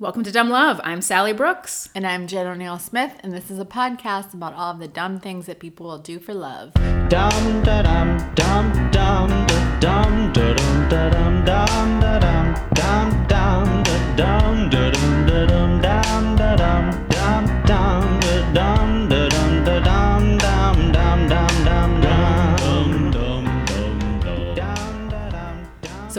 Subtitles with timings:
[0.00, 0.80] Welcome to Dumb Love.
[0.82, 1.90] I'm Sally Brooks.
[1.94, 5.20] And I'm Jen O'Neill Smith, and this is a podcast about all of the dumb
[5.20, 6.72] things that people will do for love.
[7.10, 9.46] Dum da dum dum dum
[9.78, 13.84] da dum da dum da dum dum da dum dum dum dum da
[14.16, 15.09] dum da dum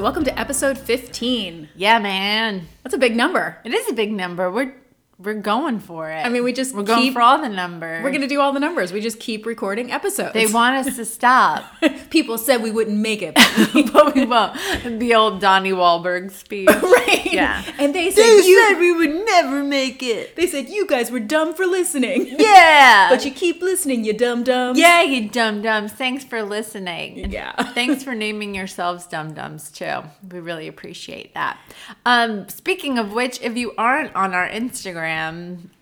[0.02, 1.70] So, welcome to episode 15.
[1.76, 2.68] Yeah, man.
[2.82, 3.60] That's a big number.
[3.64, 4.50] It is a big number.
[4.50, 4.74] We're
[5.24, 6.26] we're going for it.
[6.26, 8.04] I mean, we just we're going keep- for all the numbers.
[8.04, 8.92] We're going to do all the numbers.
[8.92, 10.34] We just keep recording episodes.
[10.34, 11.66] They want us to stop,
[12.10, 13.36] People said we wouldn't make it.
[13.94, 14.56] but we won't.
[15.00, 16.68] The old Donnie Wahlberg speech.
[16.82, 17.26] right.
[17.32, 17.64] Yeah.
[17.78, 20.36] And they said, you, said we would never make it.
[20.36, 22.36] they said you guys were dumb for listening.
[22.40, 23.08] Yeah.
[23.10, 24.80] But you keep listening, you dumb dumbs.
[24.80, 25.92] Yeah, you dumb dumbs.
[25.92, 27.32] Thanks for listening.
[27.32, 27.52] Yeah.
[27.74, 30.02] Thanks for naming yourselves dum dums too.
[30.30, 31.60] We really appreciate that.
[32.06, 35.11] Um, speaking of which, if you aren't on our Instagram,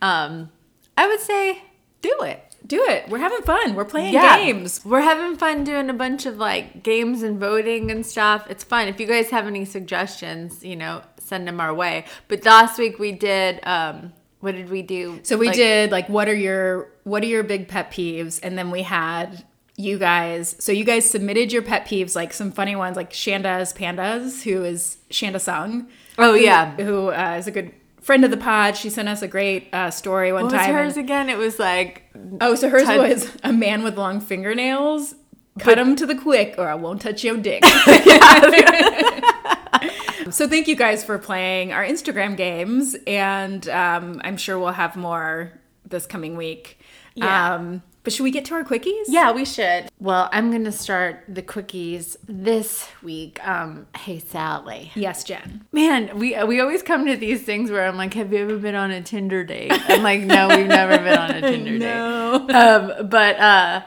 [0.01, 0.51] um,
[0.97, 1.63] I would say
[2.02, 2.44] do it.
[2.66, 3.08] Do it.
[3.09, 3.73] We're having fun.
[3.75, 4.38] We're playing Yeah.
[4.38, 4.81] games.
[4.86, 8.45] We're having fun doing a bunch of like games and voting and stuff.
[8.49, 8.88] It's fun.
[8.88, 12.05] If you guys have any suggestions, you know, send them our way.
[12.27, 15.19] But last week we did um what did we do?
[15.23, 18.58] So we Like- did like what are your what are your big pet peeves and
[18.58, 19.43] then we had
[19.75, 23.71] you guys so you guys submitted your pet peeves like some funny ones like Shanda's
[23.73, 25.88] Pandas who is Shanda Sung.
[26.17, 26.75] Oh, who- yeah.
[26.75, 27.71] Who uh, is a good
[28.09, 28.75] friend of the pod.
[28.75, 30.73] She sent us a great uh, story one What was time.
[30.73, 31.29] hers and- again?
[31.29, 32.02] It was like
[32.41, 35.13] oh, so hers was a man with long fingernails.
[35.59, 37.63] Cut them to the quick or I won't touch your dick.
[40.31, 44.95] so thank you guys for playing our Instagram games, and um, I'm sure we'll have
[44.95, 45.52] more
[45.87, 46.80] this coming week.
[47.13, 47.53] Yeah.
[47.53, 49.03] Um, but should we get to our quickies?
[49.07, 49.88] Yeah, we should.
[49.99, 53.39] Well, I'm going to start the quickies this week.
[53.47, 54.91] Um, hey, Sally.
[54.95, 55.63] Yes, Jen.
[55.71, 58.73] Man, we we always come to these things where I'm like, "Have you ever been
[58.73, 62.47] on a Tinder date?" I'm like, "No, we've never been on a Tinder No.
[62.47, 63.81] date." Um, but uh,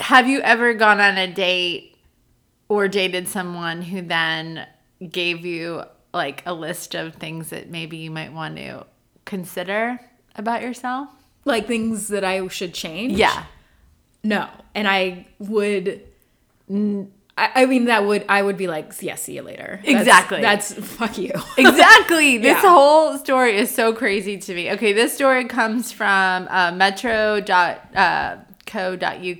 [0.00, 1.98] have you ever gone on a date
[2.70, 4.66] or dated someone who then
[5.06, 5.82] gave you
[6.14, 8.86] like a list of things that maybe you might want to
[9.26, 10.00] consider
[10.34, 11.10] about yourself?
[11.46, 13.14] Like things that I should change?
[13.14, 13.44] Yeah.
[14.22, 14.50] No.
[14.74, 16.02] And I would.
[17.38, 19.80] I, I mean, that would I would be like, yeah, see you later.
[19.84, 20.40] That's- Exactly.
[20.40, 21.32] That's, fuck you.
[21.58, 22.38] Exactly.
[22.38, 22.62] This Yeah.
[22.62, 24.72] whole story is so crazy to me.
[24.72, 27.46] Okay, this story comes from uh, metro.co.uk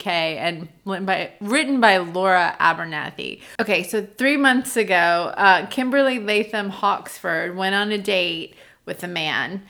[0.07, 3.41] and written by, written by Laura Abernathy.
[3.61, 9.09] Okay, so three months ago, uh, Kimberly Latham Hawksford went on a date with a
[9.09, 9.63] man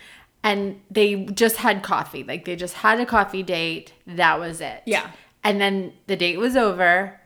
[0.46, 2.22] and they just had coffee.
[2.22, 3.92] Like they just had a coffee date.
[4.06, 4.82] That was it.
[4.86, 5.10] Yeah.
[5.42, 7.20] And then the date was over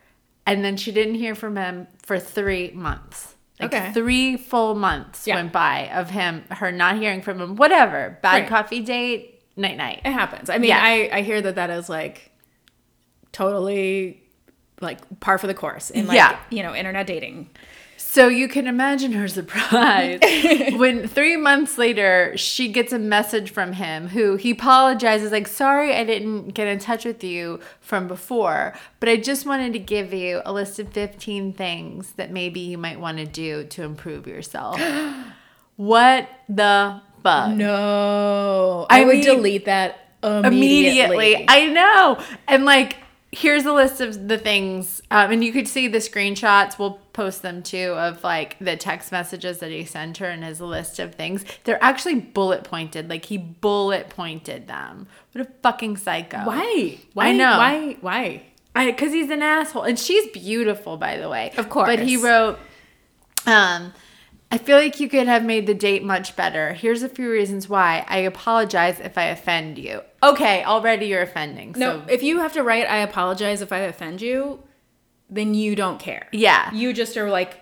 [0.46, 3.34] and then she didn't hear from him for three months.
[3.60, 3.92] Like Okay.
[3.92, 5.34] three full months Yeah.
[5.34, 7.56] went by of him, her not hearing from him.
[7.56, 8.18] Whatever.
[8.22, 8.48] Bad Right.
[8.48, 10.00] coffee date, night night.
[10.04, 10.48] It happens.
[10.48, 10.80] I mean, Yeah.
[10.82, 12.30] I, I hear that that is like
[13.32, 14.22] totally
[14.80, 16.38] like par for the course in like, Yeah.
[16.48, 17.50] you know, internet dating.
[18.12, 20.18] So you can imagine her surprise
[20.74, 25.94] when three months later she gets a message from him who he apologizes, like, sorry
[25.94, 30.12] I didn't get in touch with you from before, but I just wanted to give
[30.12, 34.26] you a list of 15 things that maybe you might want to do to improve
[34.26, 34.80] yourself.
[35.76, 37.52] what the fuck?
[37.52, 38.86] No.
[38.90, 41.34] I, I would mean- delete that immediately.
[41.34, 41.46] immediately.
[41.48, 42.20] I know.
[42.48, 42.96] And like,
[43.32, 46.78] here's a list of the things, um, and you could see the screenshots.
[46.78, 50.58] We'll post them too of like the text messages that he sent her and his
[50.58, 51.44] list of things.
[51.64, 53.10] They're actually bullet pointed.
[53.10, 55.06] Like he bullet pointed them.
[55.32, 56.46] What a fucking psycho.
[56.46, 56.98] why?
[57.12, 57.26] Why?
[57.26, 57.58] I know.
[57.58, 57.96] Why?
[58.00, 58.42] Why?
[58.74, 61.52] Because he's an asshole, and she's beautiful, by the way.
[61.58, 61.88] Of course.
[61.88, 62.58] But he wrote,
[63.44, 63.92] um,
[64.50, 66.72] I feel like you could have made the date much better.
[66.72, 68.06] Here's a few reasons why.
[68.08, 70.00] I apologize if I offend you.
[70.22, 71.74] Okay, already you're offending.
[71.76, 74.62] No, So if you have to write, I apologize if I offend you,
[75.30, 76.26] then you don't care.
[76.32, 77.60] yeah, You just are like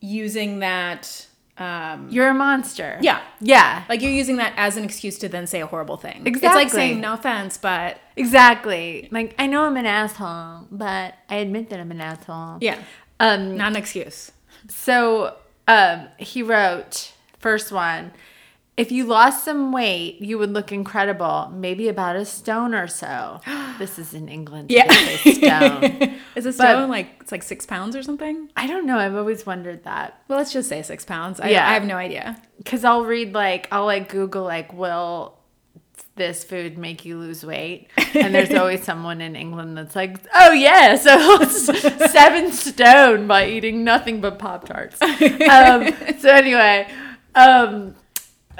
[0.00, 1.26] using that.
[1.58, 2.98] Um, you're a monster.
[3.00, 3.22] yeah.
[3.40, 6.22] yeah, Like you're using that as an excuse to then say a horrible thing.
[6.26, 6.46] Exactly.
[6.48, 9.08] It's like saying no offense, but exactly.
[9.10, 12.58] Like I know I'm an asshole, but I admit that I'm an asshole.
[12.60, 12.78] yeah,
[13.20, 13.56] Um.
[13.56, 14.32] not an excuse.
[14.68, 15.34] So
[15.66, 18.12] um, he wrote first one.
[18.76, 21.50] If you lost some weight, you would look incredible.
[21.54, 23.40] Maybe about a stone or so.
[23.78, 24.70] This is in England.
[24.70, 24.90] Yeah.
[24.90, 26.14] say stone.
[26.34, 28.48] Is a But- stone like it's like six pounds or something?
[28.56, 28.98] I don't know.
[28.98, 30.22] I've always wondered that.
[30.28, 31.40] Well, let's just say six pounds.
[31.40, 31.68] I, Yeah.
[31.68, 32.40] I have no idea.
[32.56, 35.38] Because I'll read like I'll like Google like will
[36.14, 37.88] this food make you lose weight?
[38.14, 41.44] And there's always someone in England that's like, oh yeah, so
[42.08, 45.00] seven stone by eating nothing but Pop Tarts.
[45.02, 46.88] Um, so anyway,
[47.34, 47.94] Um,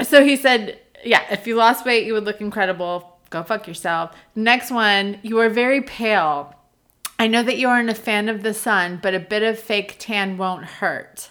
[0.03, 3.19] so he said, yeah, if you lost weight, you would look incredible.
[3.31, 4.15] Go fuck yourself.
[4.35, 6.55] Next one, you are very pale.
[7.19, 9.97] I know that you aren't a fan of the sun, but a bit of fake
[9.99, 11.31] tan won't hurt.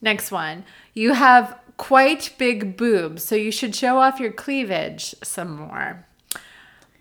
[0.00, 5.56] Next one, you have quite big boobs, so you should show off your cleavage some
[5.56, 6.06] more.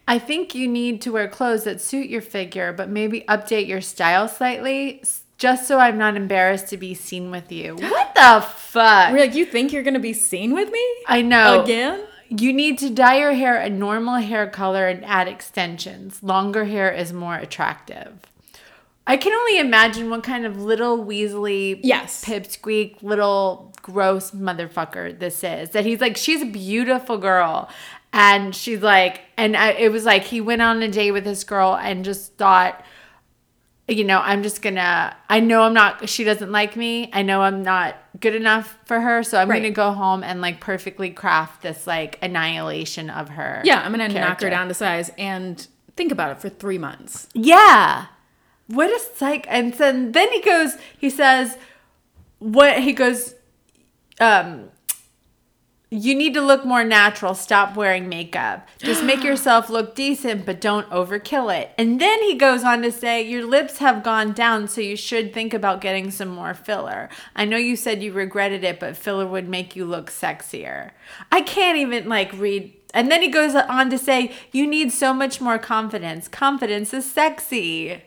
[0.08, 3.82] I think you need to wear clothes that suit your figure, but maybe update your
[3.82, 5.04] style slightly,
[5.44, 7.76] just so I'm not embarrassed to be seen with you.
[7.96, 9.12] What the fuck?
[9.12, 11.62] We're like, you think you're gonna be seen with me I know.
[11.64, 12.06] again?
[12.30, 16.24] You need to dye your hair a normal hair color and add extensions.
[16.24, 18.14] Longer hair is more attractive.
[19.06, 22.24] I can only imagine what kind of little Weasley, Yes.
[22.24, 25.72] pipsqueak, little gross motherfucker this is.
[25.72, 27.70] That he's like, she's a beautiful girl.
[28.14, 31.44] And she's like, and I, it was like he went on a date with this
[31.44, 32.82] girl and just thought,
[33.88, 37.10] you know, I'm just gonna, I know I'm not, she doesn't like me.
[37.12, 39.24] I know I'm not good enough for her.
[39.24, 39.62] So I'm Right.
[39.62, 43.62] gonna go home and like perfectly craft this like annihilation of her.
[43.66, 47.28] Yeah, I'm gonna knock her down to size and think about it for three months.
[47.34, 48.06] Yeah.
[48.68, 49.46] What a psych.
[49.50, 51.58] And then, then he goes, he says,
[52.40, 53.36] what he goes,
[54.22, 54.70] um,
[55.94, 57.36] you need to look more natural.
[57.36, 58.68] Stop wearing makeup.
[58.80, 61.72] Just make yourself look decent, but don't overkill it.
[61.78, 65.34] And then he goes on to say, Your lips have gone down, so you should
[65.34, 67.10] think about getting some more filler.
[67.36, 70.92] I know you said you regretted it, but filler would make you look sexier.
[71.32, 72.74] I can't even like read.
[72.96, 76.28] And then he goes on to say, You need so much more confidence.
[76.28, 78.02] Confidence is sexy.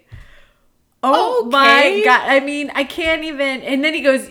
[1.03, 2.29] Oh my god!
[2.29, 3.63] I mean, I can't even.
[3.63, 4.29] And then he goes,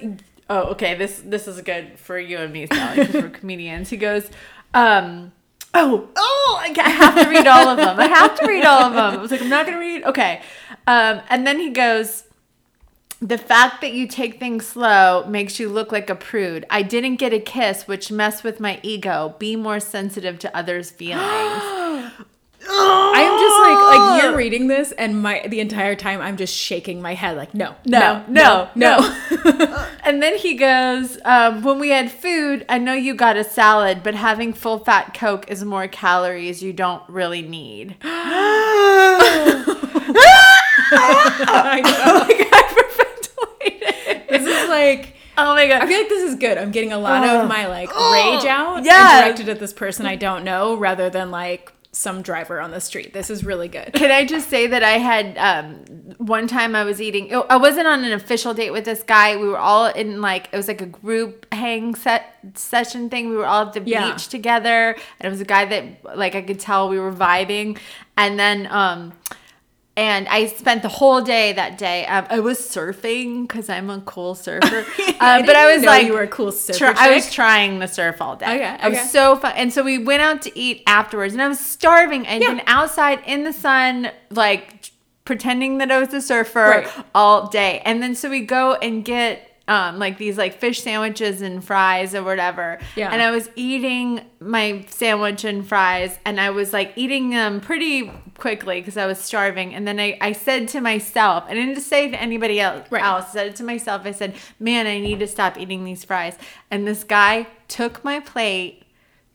[0.50, 0.96] "Oh, okay.
[0.96, 4.30] This this is good for you and me, Sally, 'cause we're comedians." He goes,
[4.74, 5.32] um,
[5.74, 8.00] "Oh, oh, I I have to read all of them.
[8.00, 10.42] I have to read all of them." I was like, "I'm not gonna read." Okay,
[10.88, 12.24] um, and then he goes.
[13.22, 16.66] The fact that you take things slow makes you look like a prude.
[16.70, 19.36] I didn't get a kiss, which messed with my ego.
[19.40, 22.12] Be more sensitive to others' feelings.
[22.68, 26.56] I am just like like you're reading this and my the entire time I'm just
[26.56, 29.00] shaking my head like no No, no no,
[29.44, 33.44] no, And then he goes, um, When we had food, I know you got a
[33.44, 37.98] salad, but having full fat Coke is more calories you don't really need.
[40.92, 42.26] I know.
[43.66, 44.30] Hyperventilated.
[44.30, 45.82] this is like Oh my god!
[45.82, 48.86] I feel like this is good I'm getting a lot of my like rage out
[48.86, 49.22] yeah.
[49.22, 53.14] directed at this person I don't know rather than like some driver on the street
[53.14, 55.76] this is really good Can I just say that I had um,
[56.18, 57.34] one time I was eating.
[57.34, 59.38] oh, I wasn't on an official date with this guy.
[59.38, 63.30] We were all in like it was like a group hang set session thing.
[63.30, 64.12] We were all at the Yeah.
[64.12, 67.78] beach together, and it was a guy that like I could tell we were vibing.
[68.18, 69.14] And then um,
[69.98, 72.06] and I spent the whole day that day.
[72.06, 74.86] Um, I was surfing because I'm a cool surfer.
[75.22, 77.80] I Uh, but I was like, you were a cool surfer try- I was trying
[77.80, 78.46] to surf all day.
[78.56, 79.54] Okay, I was so fun.
[79.56, 82.28] And so we went out to eat afterwards, and I was starving.
[82.28, 82.50] I'd Yeah.
[82.56, 84.92] been outside in the sun, like
[85.24, 86.88] pretending that I was a surfer Right.
[87.16, 87.82] all day.
[87.86, 92.14] And then so we go and get um, like these like fish sandwiches and fries
[92.14, 92.80] or whatever.
[92.96, 93.12] Yeah.
[93.12, 98.12] And I was eating my sandwich and fries, and I was like eating them pretty
[98.38, 99.74] quickly because I was starving.
[99.74, 102.88] And then I, I said to myself, I didn't say to anybody else.
[102.92, 103.04] Right.
[103.04, 103.26] else.
[103.30, 104.04] I said it to myself.
[104.06, 106.38] I said, "Man, I need to stop eating these fries."
[106.70, 108.84] And this guy took my plate.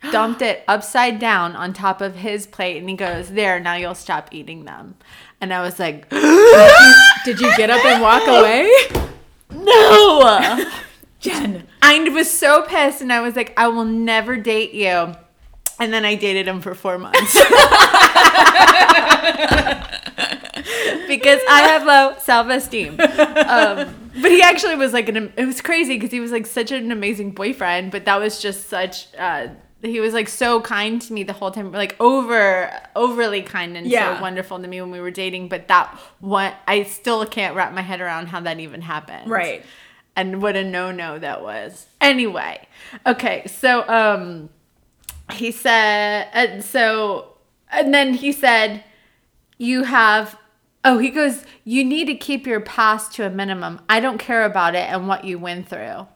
[0.12, 3.94] Dumped it upside down on top of his plate, and he goes, "There, now you'll
[3.94, 4.94] stop eating them."
[5.43, 6.08] And I was like,
[7.25, 8.70] did you get up and walk away
[9.53, 10.71] "No!"
[11.21, 15.15] Jen I was so pissed, and I was like, "I will never date you."
[15.79, 17.33] And then I dated him for four months
[21.09, 23.01] because I have low self esteem.
[23.01, 25.33] Um, but he actually was like an.
[25.37, 28.69] It was crazy because he was like such an amazing boyfriend, but that was just
[28.69, 29.09] such.
[29.17, 29.49] Uh,
[29.82, 33.87] he was like so kind to me the whole time, like over overly kind and
[33.87, 34.17] Yeah.
[34.17, 35.49] so wonderful to me when we were dating.
[35.49, 39.65] But that what I still can't wrap my head around how that even happened right
[40.17, 41.87] and what a no-no that was.
[42.01, 42.67] Anyway,
[43.06, 44.51] okay, so um
[45.32, 47.34] he said and so
[47.70, 48.82] and then he said
[49.56, 50.37] you have
[50.84, 53.81] oh he goes you need to keep your past to a minimum.
[53.89, 56.06] I don't care about it and what you went through.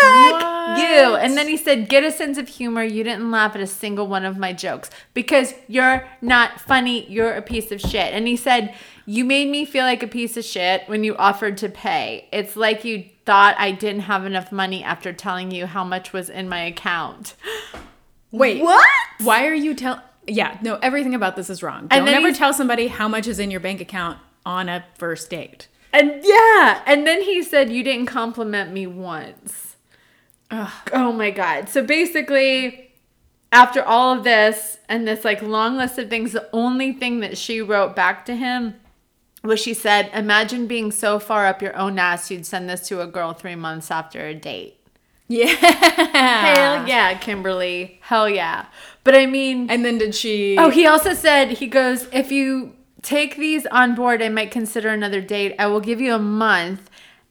[0.00, 0.78] Fuck What?
[0.78, 1.14] you.
[1.16, 2.82] And then he said, get a sense of humor.
[2.84, 7.10] You didn't laugh at a single one of my jokes because you're not funny.
[7.10, 8.12] You're a piece of shit.
[8.14, 8.74] And he said,
[9.06, 12.28] you made me feel like a piece of shit when you offered to pay.
[12.32, 16.28] It's like you thought I didn't have enough money after telling you how much was
[16.30, 17.34] in my account.
[18.30, 18.86] wait What?
[19.22, 20.02] why are you telling?
[20.26, 23.50] yeah no everything about this is wrong don't ever tell somebody how much is in
[23.50, 26.82] your bank account on a first date And yeah.
[26.86, 29.67] And then he said, you didn't compliment me once.
[30.50, 31.68] Oh my god.
[31.68, 32.92] So basically,
[33.52, 37.36] after all of this and this like long list of things, the only thing that
[37.36, 38.74] she wrote back to him
[39.42, 43.00] was she said, Imagine being so far up your own ass you'd send this to
[43.00, 44.74] a girl three months after a date.
[45.28, 45.46] Yeah.
[45.48, 47.98] Hell yeah, Kimberly.
[48.02, 48.66] Hell yeah.
[49.04, 50.56] But I mean, And then did she?
[50.58, 54.88] oh, he also said, he goes, If you take these on board, I might consider
[54.88, 55.54] another date.
[55.58, 56.87] I will give you a month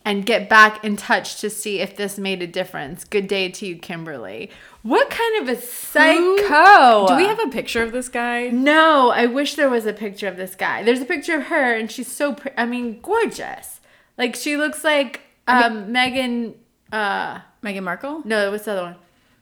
[0.07, 3.03] and get back in touch to see if this made a difference.
[3.03, 4.49] Good day to you, Kimberly.
[4.81, 7.07] What kind of a psycho?
[7.07, 8.47] Do we have a picture of this guy?
[8.47, 10.81] No, I wish there was a picture of this guy.
[10.81, 13.81] There's a picture of her, and she's so, pre- I mean, gorgeous.
[14.17, 16.55] Like she looks like um, Megan.
[16.89, 18.21] Uh, Meghan Markle?
[18.23, 18.95] no, what's the other one?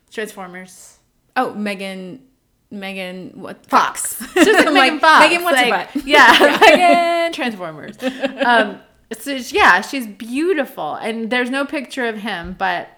[0.10, 0.98] Transformers.
[1.36, 2.24] Oh, Megan.
[2.72, 3.34] Megan.
[3.36, 3.68] What?
[3.68, 4.18] Fox.
[4.34, 5.30] Just like I'm Megan like, Fox.
[5.30, 6.06] Megan, what's like, butt?
[6.08, 7.98] Yeah, Megan Transformers.
[8.02, 8.80] Um,
[9.14, 12.90] so yeah, she's beautiful, and there's no picture of him, but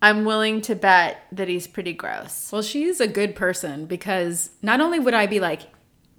[0.00, 2.50] I'm willing to bet that he's pretty gross.
[2.52, 5.62] Well, she's a good person because not only would I be like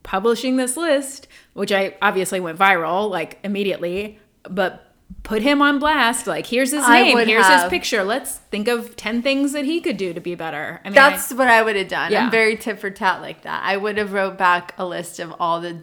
[0.03, 4.93] publishing this list, which I obviously went viral like immediately, but
[5.24, 6.27] put him on blast.
[6.27, 8.03] Like, here's his I name, here's his picture.
[8.03, 10.81] Let's think of 10 things that he could do to be better.
[10.83, 12.12] I mean, That's what I would have done.
[12.12, 12.25] Yeah.
[12.25, 13.63] I'm very tit for tat like that.
[13.63, 15.81] I would have wrote back a list of all the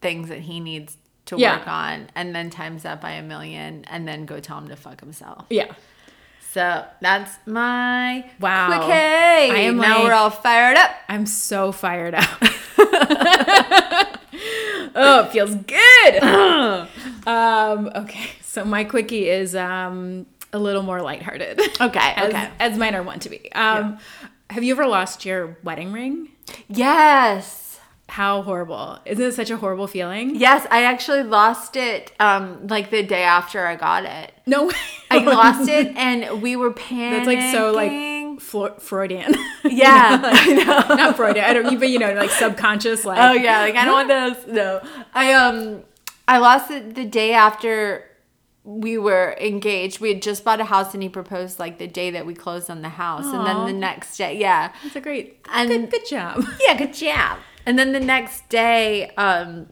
[0.00, 0.96] things that he needs
[1.38, 1.58] to Yeah.
[1.58, 4.76] work on, and then times that by a million, and then go tell him to
[4.76, 5.46] fuck himself.
[5.50, 5.72] Yeah.
[6.52, 8.66] So that's my Wow.
[8.66, 9.50] quick hey.
[9.52, 10.90] I am now like- we're all fired up.
[11.08, 12.28] I'm so fired up.
[14.94, 16.22] oh, it feels good.
[17.26, 21.60] um, okay, so my quickie is um, a little more lighthearted.
[21.80, 22.50] Okay, as, okay.
[22.58, 23.50] as mine are wont to be.
[23.52, 23.98] Um,
[24.50, 26.28] Have you ever lost your wedding ring?
[26.68, 27.61] Yes.
[28.12, 28.98] How horrible!
[29.06, 30.36] Isn't it such a horrible feeling?
[30.36, 34.32] Yes, I actually lost it um like the day after I got it.
[34.46, 34.74] No way.
[35.10, 37.10] I lost it and we were panicking.
[37.10, 39.34] That's like so like Flo- Freudian.
[39.64, 40.94] Yeah, I know.
[40.96, 41.44] Not Freudian.
[41.46, 43.18] I don't even you know like subconscious like.
[43.18, 44.46] Oh yeah, like I don't want those.
[44.46, 44.82] No.
[45.14, 45.82] I um
[46.28, 48.04] I lost it the day after
[48.64, 50.00] we were engaged.
[50.00, 52.68] We had just bought a house and he proposed like the day that we closed
[52.68, 53.24] on the house.
[53.24, 54.72] And then the next day, yeah.
[54.82, 55.38] That's a great.
[55.50, 56.44] And- good, good job.
[56.60, 57.38] Yeah, good job.
[57.66, 59.68] And then the next day, um,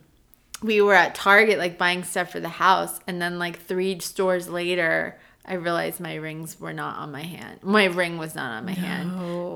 [0.62, 4.48] we were at Target like buying stuff for the house, and then like three stores
[4.48, 7.60] later, I realized my rings were not on my hand.
[7.62, 9.10] My ring was not on my hand,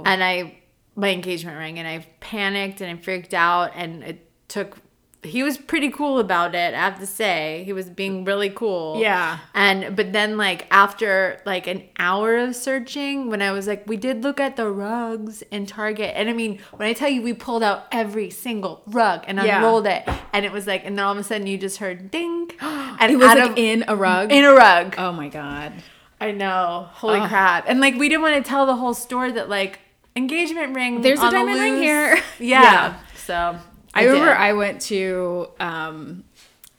[0.06, 0.58] and I
[0.96, 4.78] my engagement ring, and I panicked and I freaked out, and it took.
[5.24, 7.62] He was pretty cool about it, I have to say.
[7.64, 9.00] He was being really cool.
[9.00, 9.38] Yeah.
[9.54, 13.96] And but then like after like an hour of searching, when I was like, we
[13.96, 16.12] did look at the rugs in Target.
[16.14, 19.56] And I mean, when I tell you we pulled out every single rug and Yeah.
[19.58, 22.10] unrolled it, and it was like, and then all of a sudden you just heard
[22.10, 22.50] ding.
[23.00, 24.30] And It was like of- in a rug.
[24.30, 24.94] in a rug.
[24.98, 25.72] oh my god.
[26.20, 26.88] I know.
[26.92, 27.64] Holy crap.
[27.68, 29.80] And like we didn't want to tell the whole store that like
[30.16, 31.00] engagement ring.
[31.02, 32.16] There's a the diamond ring here.
[32.38, 32.62] Yeah.
[32.62, 32.94] Yeah.
[33.16, 33.58] So
[33.94, 34.34] I remember.
[34.34, 36.24] I went to um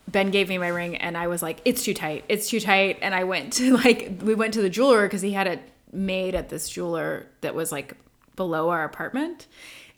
[0.08, 2.26] Ben gave me my ring and I was like, it's too tight.
[2.30, 3.00] It's too tight.
[3.02, 6.36] And I went to like we went to the jeweler because he had it made
[6.36, 7.96] at this jeweler that was like
[8.36, 9.48] below our apartment.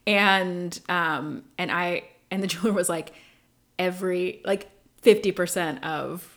[0.05, 3.13] And um and I and the jeweler was like
[3.79, 4.69] every like
[5.03, 6.37] 50% of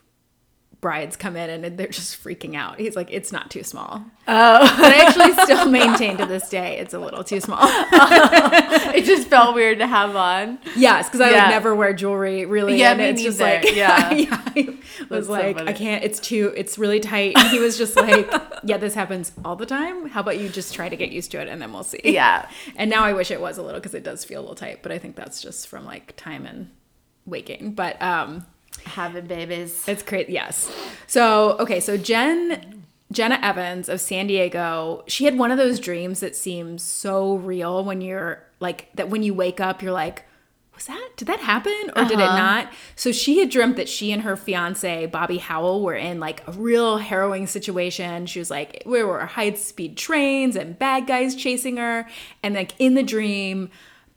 [0.81, 2.81] brides come in and they're just freaking out.
[2.81, 4.03] He's like, it's not too small.
[4.27, 4.77] Oh.
[4.79, 7.59] But I actually still maintain to this day it's a little too small.
[7.63, 10.59] it just felt weird to have on.
[10.77, 11.45] Yes, because I Yeah.
[11.45, 12.79] would never wear jewelry really.
[12.79, 14.11] Yeah, and me it's just like Yeah.
[14.15, 14.43] yeah.
[14.55, 14.79] I
[15.11, 15.69] was That's like, funny.
[15.71, 16.03] I can't.
[16.05, 16.53] It's too.
[16.57, 17.35] It's really tight.
[17.37, 18.31] And he was just like,
[18.65, 20.09] Yeah, this happens all the time.
[20.09, 22.01] How about you just try to get used to it, and then we'll see.
[22.05, 22.49] Yeah.
[22.77, 24.83] And now I wish it was a little because it does feel a little tight,
[24.83, 26.71] but I think that's just from like time and
[27.27, 27.73] waking.
[27.75, 28.47] But um,
[28.85, 29.87] Having babies.
[29.89, 30.33] it's crazy.
[30.33, 30.75] Yes.
[31.07, 32.83] So okay, so Jen
[33.13, 37.85] Jenna Evans of San Diego, she had one of those dreams that seems so real
[37.85, 40.25] when you're like that when you wake up, you're like,
[40.75, 42.37] was that did that happen or did it uh-huh.
[42.37, 42.73] not?
[42.95, 46.53] So she had dreamt that she and her fiance Bobby Howell were in like a
[46.53, 48.27] real harrowing situation.
[48.27, 52.09] She was like, we were high speed trains and bad guys chasing her,
[52.43, 53.71] and like in the dream.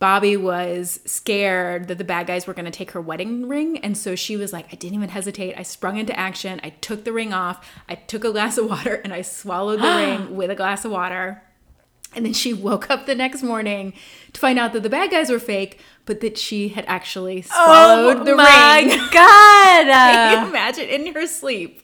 [0.03, 3.77] Bobby was scared that the bad guys were going to take her wedding ring.
[3.77, 5.57] And so she was like, I didn't even hesitate.
[5.57, 6.59] I sprung into action.
[6.61, 7.65] I took the ring off.
[7.87, 10.91] I took a glass of water and I swallowed the ring with a glass of
[10.91, 11.41] water.
[12.13, 13.93] And then she woke up the next morning
[14.33, 17.65] to find out that the bad guys were fake, but that she had actually oh
[17.65, 18.41] swallowed the ring.
[18.41, 19.09] Oh my.
[19.13, 19.85] God.
[19.87, 21.82] Can you imagine in her sleep?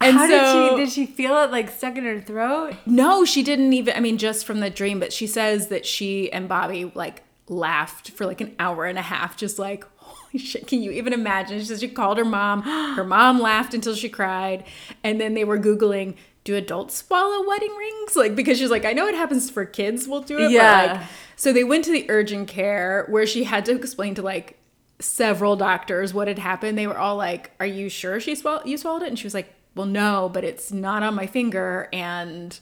[0.00, 2.74] And How so, did she did she feel it like stuck in her throat?
[2.86, 3.96] no, she didn't even.
[3.96, 8.10] I mean, just from the dream, but she says that she and Bobby like laughed
[8.10, 11.58] for like an hour and a half, just like, holy shit, can you even imagine?
[11.58, 12.62] She says she called her mom.
[12.62, 14.64] Her mom laughed until she cried.
[15.02, 16.14] And then they were Googling,
[16.44, 18.14] do adults swallow wedding rings?
[18.16, 20.50] Like, because she's like, I know it happens for kids, we'll do it.
[20.50, 20.86] Yeah.
[20.86, 24.22] But like, so they went to the urgent care where she had to explain to
[24.22, 24.58] like
[25.00, 26.76] several doctors what had happened.
[26.76, 29.08] They were all like, Are you sure she swallowed you swallowed it?
[29.08, 32.58] And she was like, Well, no, but it's not on my finger and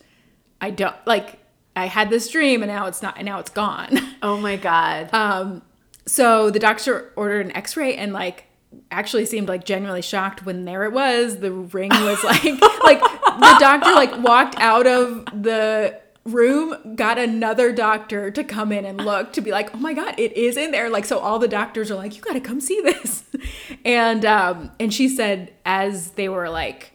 [0.61, 1.39] I don't like
[1.75, 3.99] I had this dream and now it's not and now it's gone.
[4.23, 5.13] Oh my god.
[5.13, 5.63] Um,
[6.07, 8.47] so the doctor ordered an X-ray and like
[8.91, 11.39] actually seemed like genuinely shocked when there it was.
[11.39, 12.45] The ring was like
[12.83, 18.85] like the doctor like walked out of the room, got another doctor to come in
[18.85, 20.91] and look to be like, oh my god, it is in there.
[20.91, 23.25] Like so, all the doctors are like, you got to come see this,
[23.85, 26.93] and um, and she said as they were like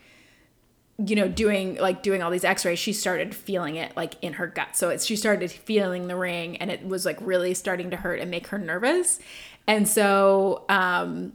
[1.06, 4.48] you know doing like doing all these x-rays she started feeling it like in her
[4.48, 4.76] gut.
[4.76, 8.20] So it's she started feeling the ring and it was like really starting to hurt
[8.20, 9.20] and make her nervous.
[9.68, 11.34] And so um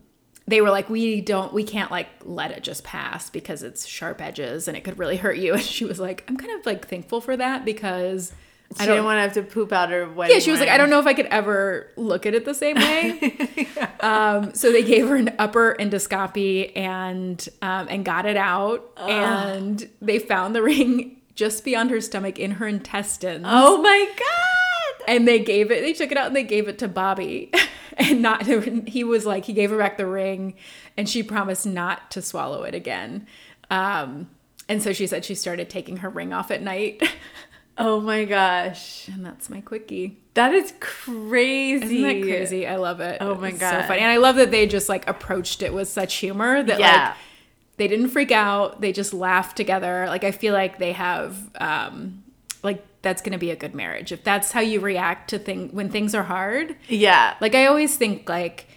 [0.49, 4.21] they were like we don't we can't like let it just pass because it's sharp
[4.21, 5.53] edges and it could really hurt you.
[5.57, 8.33] And she was like i'm kind of like thankful for that because
[8.75, 10.35] she I didn't want to have to poop out her wedding.
[10.35, 12.55] yeah, she was like, I don't know if I could ever look at it the
[12.55, 13.69] same way.
[14.01, 19.89] um, so they gave her an upper endoscopy and um, and got it out, and
[20.03, 23.45] they found the ring just beyond her stomach in her intestines.
[23.47, 25.09] Oh my god.
[25.09, 27.53] And they gave it, they took it out and they gave it to Bobby,
[27.97, 28.45] and not
[28.89, 30.55] he was like he gave her back the ring,
[30.97, 33.27] and she promised not to swallow it again.
[33.71, 34.29] Um,
[34.69, 37.03] and so she said she started taking her ring off at night.
[37.79, 39.07] Oh my gosh.
[39.09, 40.19] And that's my quickie.
[40.35, 41.85] That is crazy.
[41.85, 42.67] Isn't that crazy?
[42.67, 43.19] I love it.
[43.21, 43.83] Oh my It's God.
[43.83, 46.79] so funny, and I love that they just like approached it with such humor that
[46.81, 47.09] Yeah.
[47.09, 47.17] like
[47.79, 48.81] they didn't freak out.
[48.81, 50.07] They just laughed together.
[50.09, 52.25] Like I feel like they have um
[52.63, 55.91] like that's gonna be a good marriage if that's how you react to thing when
[55.91, 56.77] things are hard.
[56.89, 57.35] Yeah.
[57.41, 58.69] Like I always think like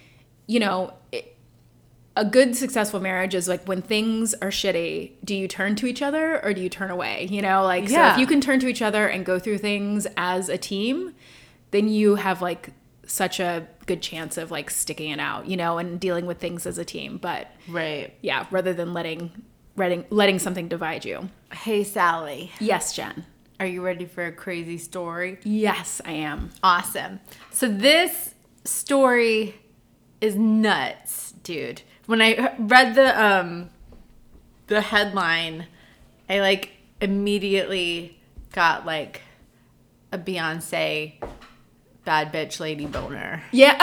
[0.46, 0.92] you know.
[2.16, 6.02] A good successful marriage is like when things are shitty, do you turn to each
[6.02, 7.28] other or do you turn away?
[7.30, 8.12] You know, like so Yeah.
[8.14, 11.14] if you can turn to each other and go through things as a team,
[11.70, 12.70] then you have like
[13.06, 16.66] such a good chance of like sticking it out, you know, and dealing with things
[16.66, 17.16] as a team.
[17.16, 18.12] But Right.
[18.22, 19.30] yeah, rather than letting
[19.76, 21.30] letting letting something divide you.
[21.52, 23.24] Hey Sally, Yes, Jen.
[23.60, 25.38] are you ready for a crazy story?
[25.44, 26.50] Yes, I am.
[26.62, 27.20] Awesome.
[27.52, 29.54] So this story
[30.20, 31.82] is nuts, dude.
[32.10, 33.70] When I read the um
[34.66, 35.68] the headline,
[36.28, 38.18] I like immediately
[38.50, 39.20] got like
[40.10, 41.22] a Beyonce
[42.04, 43.44] bad bitch lady boner.
[43.52, 43.76] Yeah.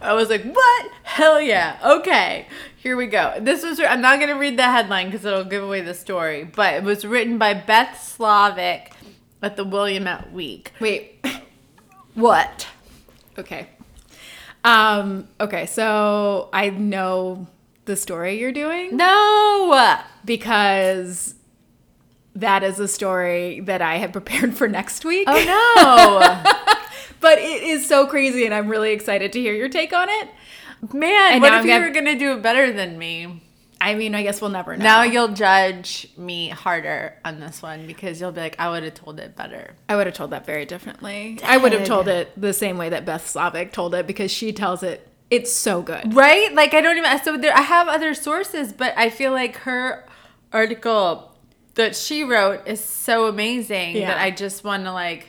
[0.00, 0.90] I was like, "What?
[1.02, 1.78] Hell yeah.
[1.84, 2.46] Okay.
[2.78, 5.62] Here we go." This was I'm not going to read the headline cuz it'll give
[5.62, 8.92] away the story, but it was written by Beth Slovic
[9.42, 10.72] at the Willamette Week.
[10.80, 11.22] Wait.
[12.14, 12.66] What?
[13.38, 13.68] Okay.
[14.64, 17.46] Um, okay, so I know
[17.84, 19.94] the story you're doing No.
[20.24, 21.34] because
[22.34, 25.26] that is a story that I have prepared for next week.
[25.30, 25.44] Oh
[26.44, 26.52] no.
[27.20, 30.28] But it is so crazy and I'm really excited to hear your take on it.
[30.92, 33.42] Man, And what if I'm you gonna- were going to do it better than me?
[33.80, 34.84] I mean, I guess we'll never know.
[34.84, 38.94] Now you'll judge me harder on this one because you'll be like, I would have
[38.94, 39.74] told it better.
[39.88, 41.38] I would have told that very differently.
[41.44, 44.52] I would have told it the same way that Beth Slovic told it because she
[44.52, 46.14] tells it it's so good.
[46.14, 46.52] Right?
[46.54, 50.06] Like I don't even so there I have other sources, but I feel like her
[50.52, 51.36] article
[51.74, 54.08] that she wrote is so amazing Yeah.
[54.08, 55.28] that I just want to like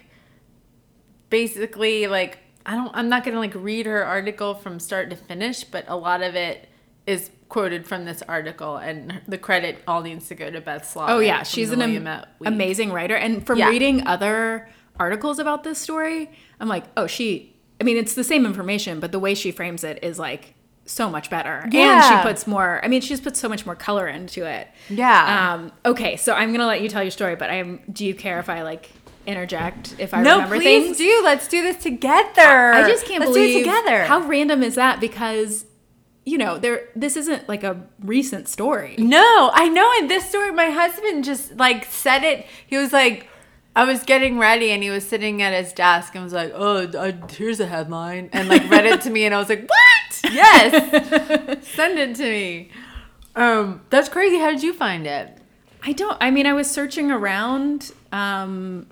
[1.30, 5.16] basically like I don't I'm not going to like read her article from start to
[5.16, 6.70] finish, but a lot of it
[7.06, 11.08] is quoted from this article and the credit all needs to go to Beth Slaw.
[11.10, 13.16] Oh yeah, she's an am- amazing writer.
[13.16, 13.70] And from Yeah.
[13.70, 17.56] reading other articles about this story, I'm like, oh, she.
[17.82, 20.54] I mean, it's the same information, but the way she frames it is like
[20.86, 21.66] so much better.
[21.72, 21.96] Yeah.
[21.96, 22.82] And she puts more.
[22.84, 24.68] I mean, she's put so much more color into it.
[24.90, 25.54] Yeah.
[25.54, 25.72] Um.
[25.86, 27.80] Okay, so I'm gonna let you tell your story, but I'm.
[27.92, 28.90] Do you care if I like
[29.26, 30.98] interject if I no, remember please things?
[30.98, 31.22] do.
[31.24, 32.74] Let's do this together.
[32.74, 34.04] I just can't Let's believe do it together.
[34.06, 35.66] how random is that because.
[36.26, 36.90] You know, there.
[36.96, 38.96] This isn't like a recent story.
[38.98, 39.90] No, I know.
[40.00, 42.46] And this story, my husband just like said it.
[42.68, 43.28] He was like,
[43.76, 46.88] I was getting ready and he was sitting at his desk and was like, oh,
[46.88, 48.30] uh, here's a headline.
[48.34, 50.34] And like read it to me and I was like, what?
[50.34, 51.66] Yes.
[51.76, 52.70] Send it to me.
[53.36, 54.38] Um, that's crazy.
[54.38, 55.38] How did you find it?
[55.82, 56.18] I don't.
[56.20, 57.92] I mean, I was searching around.
[58.12, 58.88] Um,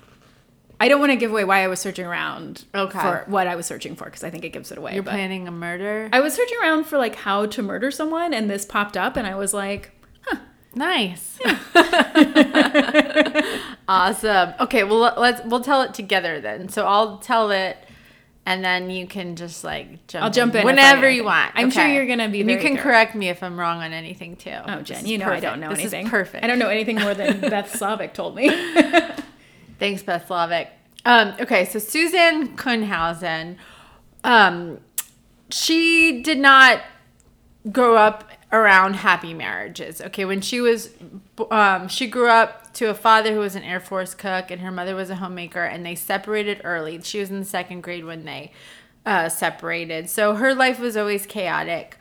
[0.80, 3.00] I don't want to give away why I was searching around Okay.
[3.00, 4.94] for what I was searching for because I think it gives it away.
[4.94, 6.10] You're planning a murder?
[6.14, 9.26] I was searching around for like how to murder someone, and this popped up, and
[9.26, 9.92] I was like,
[10.26, 10.38] huh.
[10.76, 11.40] Nice.
[13.88, 14.54] awesome.
[14.60, 16.70] Okay, well let's we'll tell it together then.
[16.70, 17.78] So I'll tell it
[18.46, 20.24] and then you can just like jump.
[20.24, 21.52] I'll jump in whenever you want.
[21.56, 22.84] I'm sure you're gonna be And you can thorough.
[22.84, 24.56] correct me if I'm wrong on anything too.
[24.66, 26.06] Oh, Jen, you know I don't know this anything.
[26.06, 26.44] Is perfect.
[26.44, 28.50] I don't know anything more than Beth Slovic told me.
[29.80, 30.70] Thanks, Beth Slovic.
[31.06, 33.58] Um, okay, so Susan Kuhnhausen,
[34.24, 34.80] um,
[35.50, 36.82] she did not
[37.72, 40.02] grow up around happy marriages.
[40.02, 40.90] Okay, when she was,
[41.52, 44.72] um, she grew up to a father who was an Air Force cook, and her
[44.72, 47.02] mother was a homemaker, and they separated early.
[47.02, 48.52] She was in the second grade when they
[49.06, 50.10] uh, separated.
[50.10, 51.98] So her life was always chaotic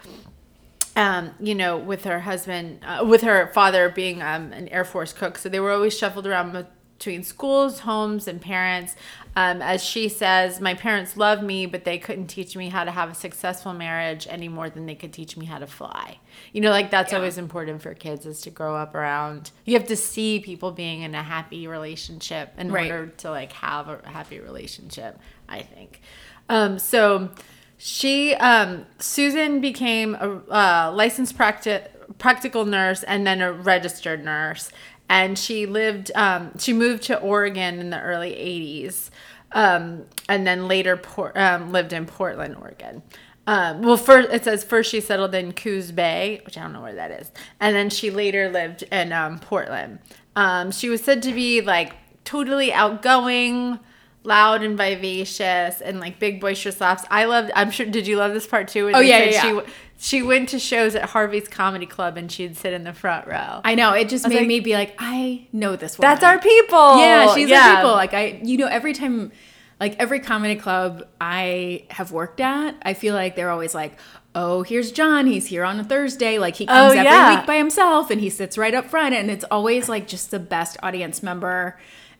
[0.97, 5.12] um, you know, with her husband, uh, with her father being um, an Air Force
[5.12, 5.37] cook.
[5.37, 6.67] So they were always shuffled around
[6.98, 8.96] between schools, homes, and parents.
[9.35, 12.90] Um, as she says, my parents loved me, but they couldn't teach me how to
[12.90, 16.18] have a successful marriage any more than they could teach me how to fly.
[16.54, 19.50] You know, like that's always important for kids is to grow up around.
[19.66, 22.90] You have to see people being in a happy relationship in Right.
[22.90, 25.18] order to like have a happy relationship.
[25.48, 26.00] I think.
[26.48, 27.30] Um, so
[27.76, 31.87] she um, Susan became a uh, licensed practi-
[32.18, 34.70] practical nurse and then a registered nurse,
[35.09, 36.11] and she lived.
[36.14, 39.11] Um, she moved to Oregon in the early '80s,
[39.53, 43.03] um, and then later Port- um, lived in Portland, Oregon.
[43.49, 46.83] Um, well, first it says first she settled in Coos Bay, which I don't know
[46.83, 50.01] where that is, and then she later lived in um, Portland.
[50.35, 53.79] Um, she was said to be like totally outgoing,
[54.25, 57.05] loud and vivacious, and like big boisterous laughs.
[57.09, 57.53] I loved.
[57.55, 57.87] I'm sure.
[57.87, 58.90] Did you love this part too?
[58.92, 59.42] Oh, yeah, yeah, She yeah.
[59.55, 59.66] w-
[59.98, 63.61] she went to shows at Harvey's Comedy Club and she'd sit in the front row.
[63.64, 66.11] I know it just made like- me be like, I know this woman.
[66.12, 66.98] That's our people.
[66.98, 67.61] Yeah, she's Yeah.
[67.70, 67.92] our people.
[67.92, 69.32] Like I, you know, every time,
[69.80, 73.98] like every comedy club I have worked at, I feel like they're always like,
[74.35, 75.26] oh, here's John.
[75.26, 76.38] He's here on a Thursday.
[76.38, 77.37] Like he comes Oh, every yeah.
[77.38, 80.38] week by himself, and he sits right up front, and it's always like just the
[80.38, 81.78] best audience member.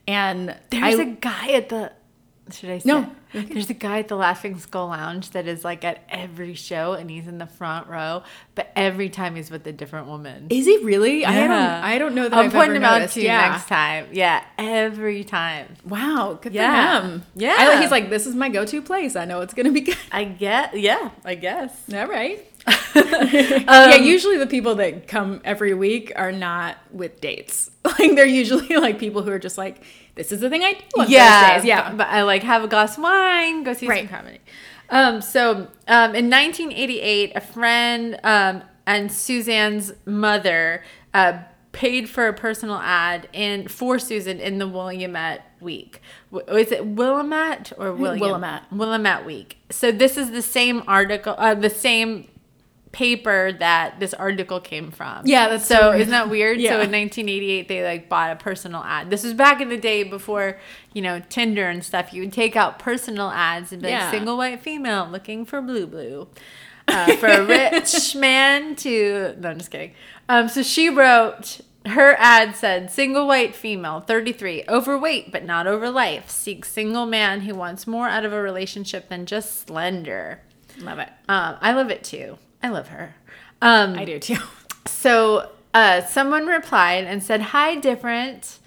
[0.09, 1.93] And There's I, a guy at the.
[2.53, 2.89] Should I say?
[2.89, 3.11] No.
[3.33, 7.11] There's a guy at the Laughing Skull Lounge that is like at every show and
[7.11, 8.23] he's in the front row,
[8.55, 10.47] but every time he's with a different woman.
[10.49, 11.25] is he really?
[11.25, 11.51] I don't.
[11.51, 13.51] I don't know that I'll I've point him out to you yeah.
[13.51, 14.07] next time.
[14.13, 15.75] Yeah, every time.
[15.85, 17.01] Wow, good Yeah.
[17.01, 17.23] for him.
[17.35, 17.57] Yeah.
[17.59, 19.17] I, he's like, this is my go-to place.
[19.17, 19.99] I know it's gonna be good.
[20.13, 20.79] I get.
[20.79, 21.73] Yeah, I guess.
[21.93, 22.45] All right.
[22.97, 27.71] Um, yeah, usually the people that come every week are not with dates.
[27.99, 29.83] Like they're usually like people who are just like,
[30.17, 31.69] this is the thing I do on yeah, Thursdays.
[31.69, 31.93] Yeah.
[31.95, 34.01] But, I like have a glass of wine, go see Right.
[34.09, 34.41] some comedy.
[34.91, 40.83] Um, so um, in 1988, a friend um, and Suzanne's mother
[41.15, 41.39] uh,
[41.73, 46.01] paid for a personal ad in for Susan in the Willamette Week.
[46.33, 48.21] W- Is it Willamette or William?
[48.21, 48.63] Willamette.
[48.73, 49.59] Willamette Week.
[49.71, 52.29] So this is the same article, uh, the same
[52.97, 55.27] paper that this article came from.
[55.27, 55.91] Yeah, that's so.
[55.91, 56.01] weird.
[56.01, 56.59] isn't that weird?
[56.59, 56.71] Yeah.
[56.71, 59.11] So in 1988, they like bought a personal ad.
[59.11, 60.59] This was back in the day before
[60.95, 62.13] you know Tinder and stuff.
[62.15, 64.05] You would take out personal ads and be Yeah.
[64.05, 66.29] like single white female looking for blue blue.
[66.89, 69.93] Uh, for a rich man to no, I'm just kidding.
[70.29, 75.89] Um, so she wrote her ad said single white female 33 overweight but not over
[75.89, 80.41] life seeks single man who wants more out of a relationship than just slender
[80.81, 81.09] Love it.
[81.29, 83.15] um, i love it too i love her
[83.63, 84.37] um, I do too.
[84.87, 88.59] so uh, someone replied and said, Hi, different.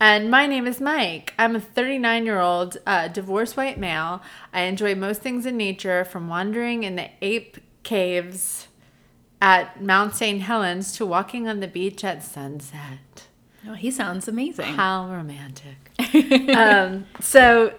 [0.00, 1.32] And my name is Mike.
[1.38, 4.22] I'm a 39 year old uh, divorced white male.
[4.52, 8.68] I enjoy most things in nature, from wandering in the ape caves
[9.40, 10.42] at Mount St.
[10.42, 13.28] Helens to walking on the beach at sunset.
[13.66, 14.74] Oh, he sounds amazing.
[14.74, 15.90] How romantic.
[16.56, 17.72] um, so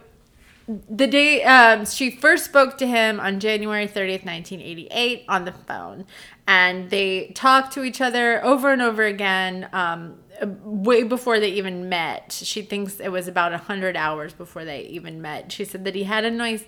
[0.67, 6.05] the day um, she first spoke to him on January 30th, 1988, on the phone,
[6.47, 9.69] and they talked to each other over and over again.
[9.73, 10.17] Um,
[10.63, 15.21] way before they even met, she thinks it was about hundred hours before they even
[15.21, 15.51] met.
[15.51, 16.63] She said that he had a nice,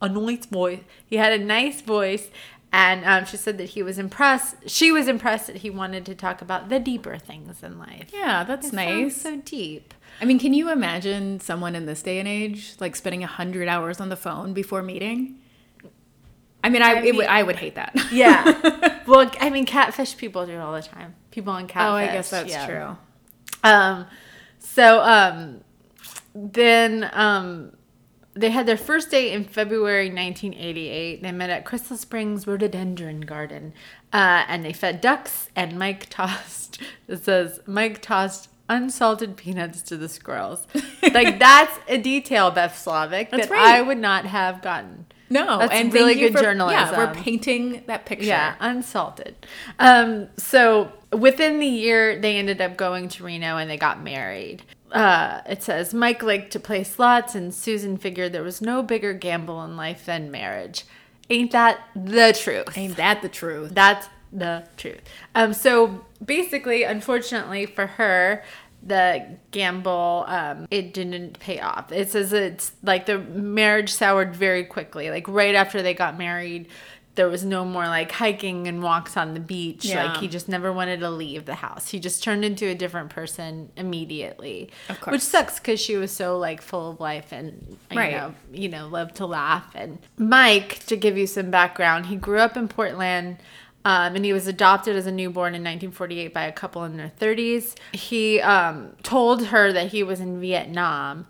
[0.00, 0.80] a nice voice.
[1.04, 2.30] He had a nice voice,
[2.72, 4.54] and um, she said that he was impressed.
[4.70, 8.08] She was impressed that he wanted to talk about the deeper things in life.
[8.14, 9.20] Yeah, that's It nice.
[9.20, 9.92] so deep.
[10.20, 13.68] I mean, can you imagine someone in this day and age like spending a hundred
[13.68, 15.38] hours on the phone before meeting?
[16.64, 17.98] I mean, I I it would I would hate that.
[18.12, 19.00] Yeah.
[19.06, 21.14] well, I mean, catfish people do it all the time.
[21.30, 21.90] People on catfish.
[21.90, 22.66] oh, I guess that's yeah.
[22.66, 22.96] true.
[23.64, 24.06] Um,
[24.58, 25.60] so um,
[26.34, 27.72] then um,
[28.34, 31.22] they had their first date in February 1988.
[31.22, 33.72] They met at Crystal Springs Rhododendron Garden,
[34.12, 35.50] uh, and they fed ducks.
[35.56, 36.80] And Mike tossed.
[37.08, 40.66] It says Mike tossed unsalted peanuts to the squirrels.
[41.02, 43.74] like that's a detail, Beth Slovic, That's that right.
[43.74, 45.06] I would not have gotten.
[45.30, 46.78] No, That's and really good for- journalism.
[46.78, 48.26] Yeah, we're painting that picture.
[48.26, 49.34] Yeah, unsalted.
[49.78, 54.62] Um, so within the year, they ended up going to Reno and they got married.
[54.92, 59.14] uh, it says Mike liked to play slots, and Susan figured there was no bigger
[59.14, 60.84] gamble in life than marriage.
[61.30, 62.76] Ain't that the truth?
[62.76, 63.70] Ain't that the truth?
[63.74, 65.00] That's the truth.
[65.34, 68.42] Um, so basically, unfortunately for her,
[68.84, 71.92] the gamble um, it didn't pay off.
[71.92, 75.10] It says it's like the marriage soured very quickly.
[75.10, 76.68] Like right after they got married,
[77.14, 79.84] there was no more like hiking and walks on the beach.
[79.84, 80.06] Yeah.
[80.06, 81.90] Like he just never wanted to leave the house.
[81.90, 84.70] He just turned into a different person immediately.
[84.88, 85.12] Of course.
[85.12, 88.88] Which sucks because she was so like full of life and you know you know
[88.88, 89.70] loved to laugh.
[89.74, 93.36] And Mike, to give you some background, he grew up in Portland.
[93.84, 97.12] Um, and he was adopted as a newborn in 1948 by a couple in their
[97.18, 97.74] 30s.
[97.92, 101.26] He um, told her that he was in Vietnam,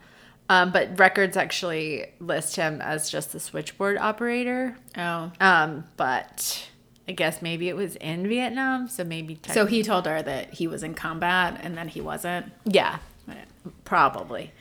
[0.50, 4.76] um, but records actually list him as just a switchboard operator.
[4.98, 5.32] Oh.
[5.40, 6.68] Um, but
[7.08, 9.38] I guess maybe it was in Vietnam, so maybe.
[9.48, 12.52] So he told her that he was in combat and then he wasn't.
[12.64, 12.98] yeah,
[13.84, 14.52] probably.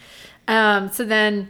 [0.48, 1.50] Um, so then,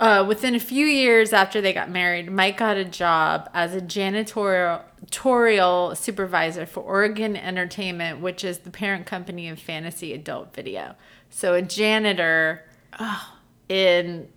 [0.00, 3.80] uh, within a few years after they got married, Mike got a job as a
[3.80, 4.82] janitorial
[5.96, 10.94] supervisor for Oregon Entertainment, which is the parent company of Fantasy Adult Video.
[11.28, 12.64] So a janitor
[13.68, 14.28] in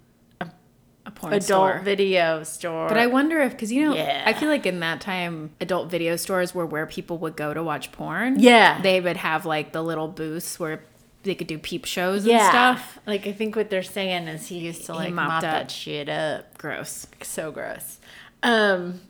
[1.05, 1.79] A porn adult store.
[1.79, 2.87] video store.
[2.87, 4.23] But I wonder if, because you know, Yeah.
[4.25, 7.63] I feel like in that time, adult video stores were where people would go to
[7.63, 8.39] watch porn.
[8.39, 8.81] Yeah.
[8.81, 10.83] They would have like the little booths where
[11.23, 12.39] they could do peep shows yeah.
[12.39, 12.99] and stuff.
[13.05, 15.41] Like I think what they're saying is he used to like mopped mop up.
[15.41, 16.57] that shit up.
[16.57, 17.07] Gross.
[17.21, 17.99] So gross.
[18.41, 19.01] Um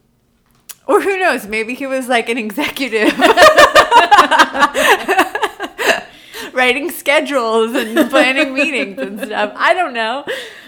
[0.85, 3.17] or who knows, maybe he was like an executive.
[6.53, 9.53] Writing schedules and planning meetings and stuff.
[9.55, 10.25] I don't know.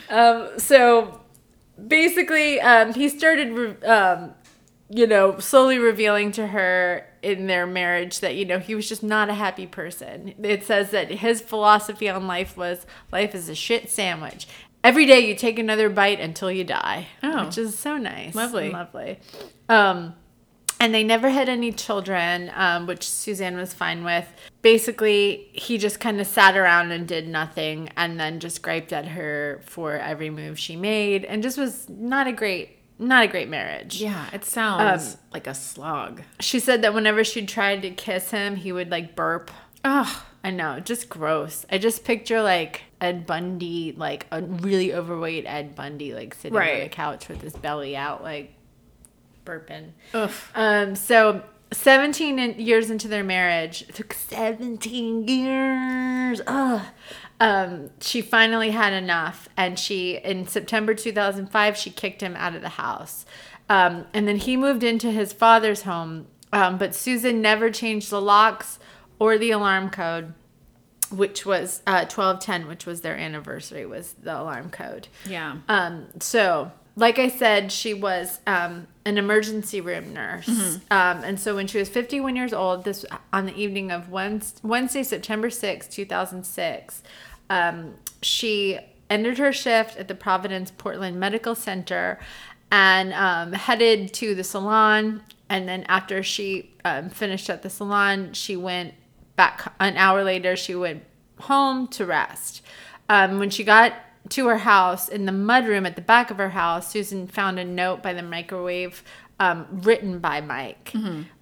[0.10, 1.22] Um, so
[1.88, 4.34] basically, um, he started, re- um,
[4.90, 9.02] you know, slowly revealing to her in their marriage that, you know, he was just
[9.02, 10.36] not a happy person.
[10.44, 14.48] It says that his philosophy on life was life is a shit sandwich.
[14.84, 17.08] Every day you take another bite until you die.
[17.24, 17.46] Oh.
[17.46, 18.36] Which is so nice.
[18.36, 18.70] Lovely.
[18.70, 19.20] Lovely.
[19.68, 20.14] Um,
[20.80, 24.28] and they never had any children, um, which Suzanne was fine with.
[24.62, 29.08] Basically, he just kind of sat around and did nothing and then just griped at
[29.08, 33.50] her for every move she made and just was not a great not a great
[33.50, 34.02] marriage.
[34.02, 36.22] Yeah, it sounds Um, like a slog.
[36.40, 39.52] She said that whenever she tried to kiss him, he would like burp.
[39.84, 41.66] Oh, I know, just gross.
[41.72, 46.64] I just picture like Ed Bundy, like a really overweight Ed Bundy, like sitting on
[46.84, 48.54] the couch with his belly out, like
[49.46, 49.90] burping.
[50.14, 50.32] ugh.
[50.56, 56.42] Um, so 17 in- years into their marriage, it took 17 years.
[56.48, 56.82] Ugh.
[57.40, 62.62] Um, she finally had enough, and she in September 2005 she kicked him out of
[62.62, 63.26] the house.
[63.70, 68.22] Um, and then he moved into his father's home, um, but Susan never changed the
[68.22, 68.80] locks
[69.20, 70.34] or the alarm code,
[71.12, 75.08] which was uh, 1210, which was their anniversary, was the alarm code.
[75.28, 75.58] Yeah.
[75.68, 80.48] Um, so, like I said, she was um, an emergency room nurse.
[80.92, 84.60] Um, and so when she was 51 years old, this on the evening of Wednesday,
[84.64, 87.04] Wednesday September 6, 2006,
[87.50, 88.80] um, she
[89.10, 92.20] ended her shift at the Providence Portland Medical Center
[92.72, 95.22] and um, headed to the salon.
[95.50, 98.94] And then after she um, finished at the salon, she went
[99.36, 100.56] back an hour later.
[100.56, 101.04] She went
[101.40, 102.62] home to rest.
[103.10, 103.94] Um, when she got
[104.30, 107.66] to her house in the mudroom at the back of her house, Susan found a
[107.66, 109.04] note by the microwave
[109.40, 110.94] um, written by Mike.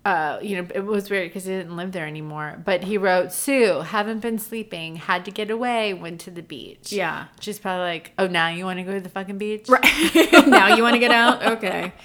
[0.03, 2.61] Uh, you know, it was weird because he didn't live there anymore.
[2.65, 6.91] But he wrote, Sue, haven't been sleeping, had to get away, went to the beach.
[6.91, 7.27] Yeah.
[7.39, 9.69] She's probably like, oh, now you want to go to the fucking beach?
[9.69, 9.83] Right.
[10.47, 11.45] now you want to get out?
[11.45, 11.93] Okay.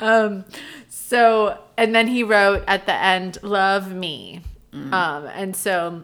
[0.00, 0.44] Um,
[0.88, 4.40] so, and then he wrote at the end, "Love me,"
[4.72, 6.02] um, and so,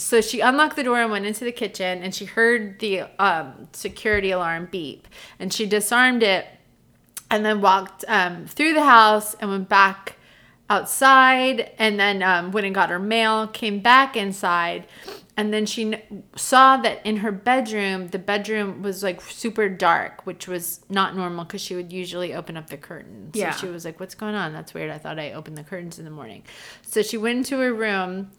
[0.00, 3.68] so she unlocked the door and went into the kitchen, and she heard the um,
[3.72, 5.06] security alarm beep,
[5.38, 6.46] and she disarmed it,
[7.30, 10.16] and then walked um, through the house and went back
[10.68, 14.86] outside, and then um, went and got her mail, came back inside.
[15.36, 20.26] And then she kn- saw that in her bedroom, the bedroom was like super dark,
[20.26, 23.34] which was not normal because she would usually open up the curtains.
[23.34, 23.52] Yeah.
[23.52, 24.52] So she was like, What's going on?
[24.52, 24.90] That's weird.
[24.90, 26.42] I thought I opened the curtains in the morning.
[26.82, 28.32] So she went into her room,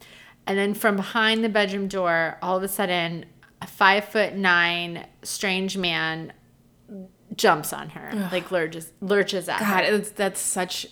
[0.47, 3.25] and then from behind the bedroom door, all of a sudden,
[3.61, 6.33] a five foot nine strange man
[7.35, 9.95] jumps on her, like lurches, lurches at God, her.
[9.95, 10.87] it's, that's such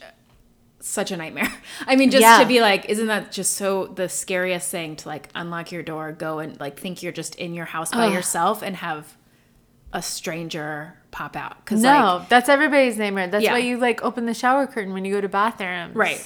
[0.82, 1.52] such a nightmare.
[1.88, 2.40] I mean, just Yeah.
[2.40, 6.14] to be like, isn't that just so the scariest thing to like unlock your door,
[6.14, 8.14] go and like think you're just in your house by Ugh.
[8.14, 9.18] yourself and have
[9.92, 11.58] a stranger pop out?
[11.66, 13.28] Because No, that's everybody's nightmare.
[13.28, 13.52] That's Yeah.
[13.54, 16.26] why you like open the shower curtain when you go to bathrooms, Right.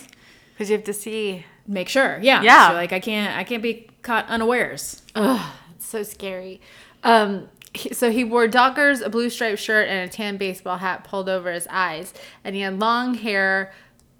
[0.53, 1.45] Because you have to see.
[1.67, 2.69] Make sure, yeah, Yeah.
[2.69, 5.01] So, like I can't, I can't be caught unawares.
[5.15, 6.61] Ugh, It's so scary.
[7.03, 7.49] Um,
[7.91, 11.51] so he wore Dockers, a blue striped shirt, and a tan baseball hat pulled over
[11.51, 13.73] his eyes, and he had long hair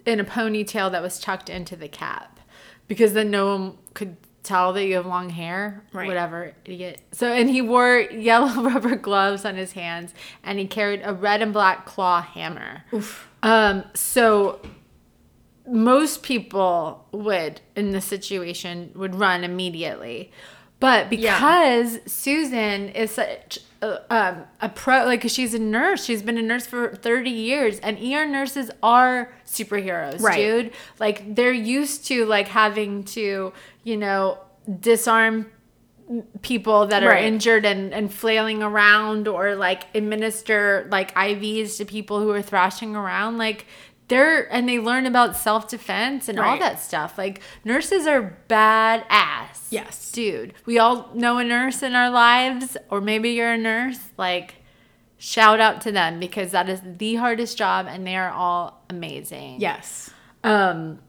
[0.05, 2.39] in a ponytail that was tucked into the cap,
[2.87, 5.83] because then no one could tell that you have long hair.
[5.93, 6.07] Right.
[6.07, 7.01] Whatever, idiot.
[7.11, 11.41] So and he wore yellow rubber gloves on his hands, and he carried a red
[11.41, 12.83] and black claw hammer.
[12.93, 13.29] Oof.
[13.43, 13.83] Um.
[13.93, 14.59] So
[15.67, 20.31] most people would in this situation would run immediately
[20.79, 26.37] but because susan is such a, um, a pro like she's a nurse she's been
[26.37, 30.35] a nurse for 30 years and er nurses are superheroes Right.
[30.35, 34.37] dude like they're used to like having to you know
[34.81, 35.49] disarm
[36.41, 37.23] people that are Right.
[37.23, 42.95] injured and, and flailing around or like administer like IVs to people who are thrashing
[42.95, 43.37] around.
[43.37, 43.65] Like
[44.07, 47.17] they're and they learn about self defense and all that stuff.
[47.17, 49.67] Like nurses are badass.
[49.69, 50.11] Yes.
[50.11, 50.53] Dude.
[50.65, 53.99] We all know a nurse in our lives, or maybe you're a nurse.
[54.17, 54.55] Like
[55.17, 59.61] shout out to them because that is the hardest job and they are all amazing.
[59.61, 60.09] Yes.
[60.43, 60.99] Um,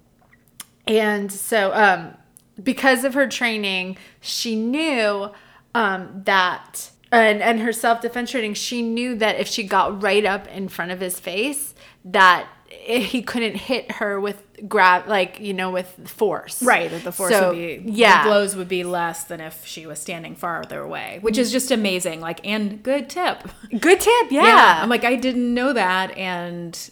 [0.87, 2.14] and so, um,
[2.62, 5.30] because of her training, she knew
[5.74, 10.24] um, that, and, and her self defense training, she knew that if she got right
[10.24, 12.46] up in front of his face, that
[12.82, 16.62] he couldn't hit her with grab, like, you know, with force.
[16.62, 18.22] Right, that the force So, would be yeah.
[18.22, 21.70] the blows would be less than if she was standing farther away, which is just
[21.70, 22.20] amazing.
[22.20, 23.48] Like and good tip.
[23.80, 24.30] Good tip.
[24.30, 24.44] Yeah.
[24.44, 24.78] yeah.
[24.82, 26.90] I'm like I didn't know that and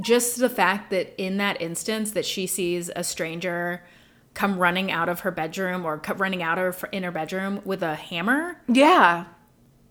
[0.00, 3.82] just the fact that in that instance that she sees a stranger
[4.34, 7.82] come running out of her bedroom or running out of her in her bedroom with
[7.82, 9.26] a hammer yeah.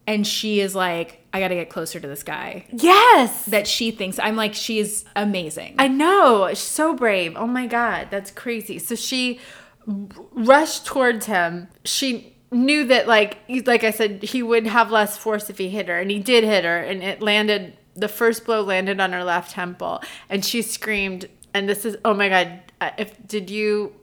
[0.07, 3.45] and she is like I got to get closer to this guy Yes.
[3.45, 5.75] that she thinks I'm like she's amazing.
[5.79, 6.47] I know.
[6.49, 7.33] She's so brave.
[7.37, 8.07] Oh my God.
[8.11, 8.79] That's crazy.
[8.79, 9.39] So she
[9.87, 11.67] rushed towards him.
[11.85, 15.87] She knew that, like, like I said, he would have less force if he hit
[15.87, 15.99] her.
[15.99, 16.77] And he did hit her.
[16.79, 20.01] And it landed, the first blow landed on her left temple.
[20.29, 21.27] And she screamed.
[21.53, 22.59] And this is, oh my God.
[22.97, 23.93] If, did you,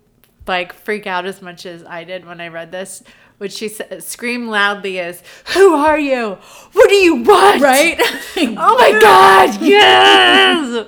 [0.46, 3.02] like, freak out as much as I did when I read this?
[3.38, 5.22] What she said, scream loudly is,
[5.54, 6.38] Who are you?
[6.72, 7.62] What do you want?
[7.62, 7.98] right?
[8.36, 10.86] Oh my god, yes!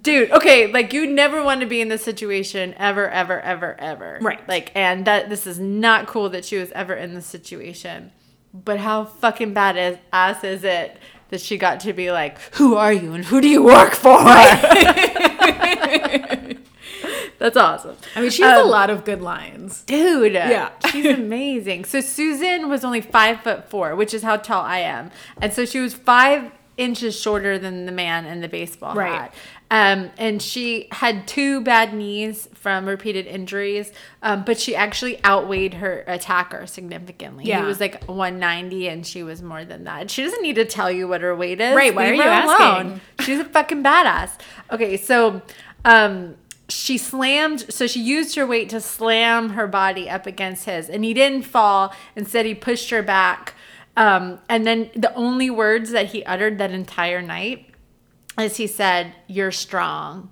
[0.00, 4.18] Dude, okay, like you never want to be in this situation ever, ever, ever, ever.
[4.20, 4.46] Right.
[4.46, 8.12] Like, and that this is not cool that she was ever in this situation.
[8.52, 10.98] But how fucking bad is ass is it
[11.30, 14.18] that she got to be like, Who are you and who do you work for?
[17.38, 17.96] That's awesome.
[18.16, 19.82] I mean she has Um, a lot of good lines.
[19.82, 20.70] Dude, Yeah.
[20.90, 21.84] she's amazing.
[21.84, 25.64] So Susan was only five foot four, which is how tall I am, and so
[25.64, 29.12] she was five inches shorter than the man in the baseball Right.
[29.12, 29.34] hat.
[29.70, 35.74] Um, and she had two bad knees from repeated injuries, um, but she actually outweighed
[35.74, 37.44] her attacker significantly.
[37.46, 37.60] Yeah.
[37.62, 40.08] He was like 190, and she was more than that.
[40.10, 41.74] She doesn't need to tell you what her weight is.
[41.76, 42.66] Right, why Leave are you asking?
[42.66, 43.00] alone.
[43.20, 44.30] She's a fucking badass.
[44.72, 45.42] Okay, so
[45.84, 46.36] um
[46.68, 51.04] she slammed so she used her weight to slam her body up against his and
[51.04, 51.94] he didn't fall.
[52.14, 53.54] Instead he pushed her back.
[53.96, 57.70] Um and then the only words that he uttered that entire night
[58.38, 60.30] is he said, You're strong.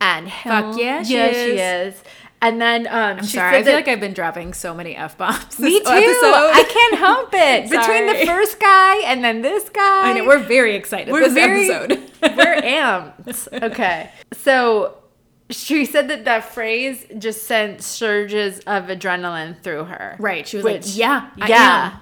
[0.00, 1.44] And Fuck yeah, she yes, is.
[1.44, 2.04] she is.
[2.40, 3.56] And then um I'm she sorry.
[3.56, 5.58] I feel like I've been dropping so many f bombs.
[5.58, 5.86] me too.
[5.88, 7.70] I can't help it.
[7.70, 10.10] Between the first guy and then this guy.
[10.10, 11.10] I know we're very excited.
[11.10, 12.10] We're this very episode.
[12.22, 13.62] we're amped.
[13.64, 14.10] Okay.
[14.32, 15.01] So
[15.50, 20.16] she said that that phrase just sent surges of adrenaline through her.
[20.18, 20.46] right.
[20.46, 21.90] She was Which- like, "Yeah, I yeah.
[21.94, 21.98] am."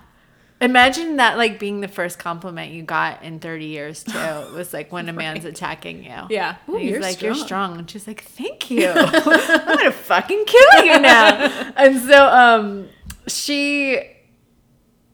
[0.63, 4.13] Imagine that like being the first compliment you got in 30 years too.
[4.19, 6.13] It was like when a man's attacking you.
[6.29, 6.57] Yeah.
[6.69, 7.79] Ooh, he's you're like, you're strong." strong.
[7.79, 8.87] And she's like, thank you.
[8.95, 11.73] I'm gonna fucking kill you now.
[11.77, 12.89] and so um
[13.27, 14.03] she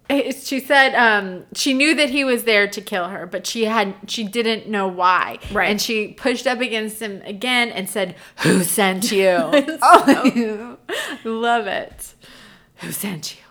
[0.09, 3.95] she said um she knew that he was there to kill her, but she had
[4.07, 5.39] she didn't know why.
[5.53, 5.71] Right.
[5.71, 9.29] And she pushed up against him again and said, Who sent you?
[9.33, 10.79] oh
[11.25, 12.15] love it.
[12.77, 13.43] Who sent you?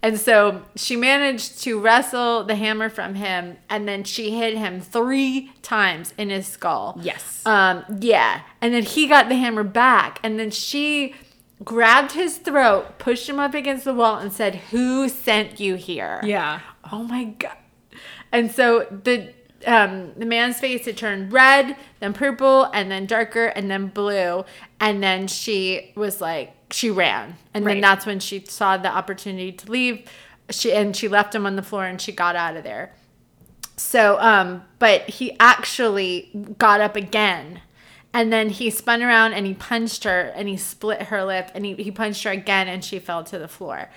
[0.00, 4.80] And so she managed to wrestle the hammer from him, and then she hit him
[4.80, 7.00] three times in his skull.
[7.02, 7.42] Yes.
[7.44, 8.42] Um, yeah.
[8.60, 11.14] And then he got the hammer back, and then she
[11.64, 16.20] grabbed his throat, pushed him up against the wall, and said, Who sent you here?
[16.24, 16.60] Yeah.
[16.90, 17.56] Oh my god.
[18.32, 19.32] And so the
[19.66, 24.44] um the man's face had turned red, then purple, and then darker, and then blue.
[24.80, 27.36] And then she was like she ran.
[27.54, 30.08] And then that's when she saw the opportunity to leave.
[30.50, 32.94] She and she left him on the floor and she got out of there.
[33.76, 37.62] So um but he actually got up again
[38.14, 41.64] And then he spun around and he punched her and he split her lip and
[41.64, 43.90] he, he punched her again and she fell to the floor.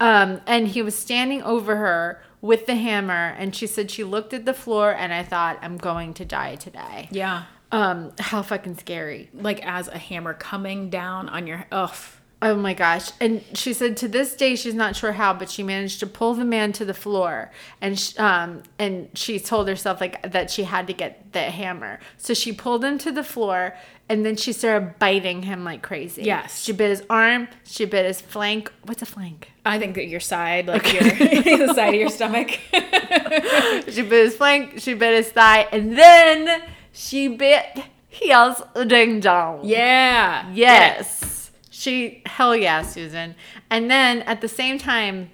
[0.00, 4.32] Um, and he was standing over her with the hammer and she said she looked
[4.32, 7.08] at the floor and I thought, I'm going to die today.
[7.10, 7.44] Yeah.
[7.70, 9.28] Um, how fucking scary.
[9.34, 11.94] Like as a hammer coming down on your ugh.
[12.40, 13.10] Oh my gosh.
[13.20, 16.34] And she said to this day she's not sure how, but she managed to pull
[16.34, 20.62] the man to the floor and sh- um and she told herself like that she
[20.62, 21.98] had to get the hammer.
[22.16, 23.74] So she pulled him to the floor
[24.08, 26.22] and then she started biting him like crazy.
[26.22, 26.62] Yes.
[26.62, 28.70] She bit his arm, she bit his flank.
[28.84, 29.50] What's a flank?
[29.66, 31.02] I think that your side, like your
[31.66, 32.58] the side of your stomach.
[33.90, 36.62] She bit his flank, she bit his thigh, and then
[36.92, 37.64] she bit
[38.08, 39.60] his ding dong.
[39.64, 40.48] yeah.
[40.52, 41.37] Yes.
[41.78, 43.36] She hell yeah, Susan.
[43.70, 45.30] And then at the same time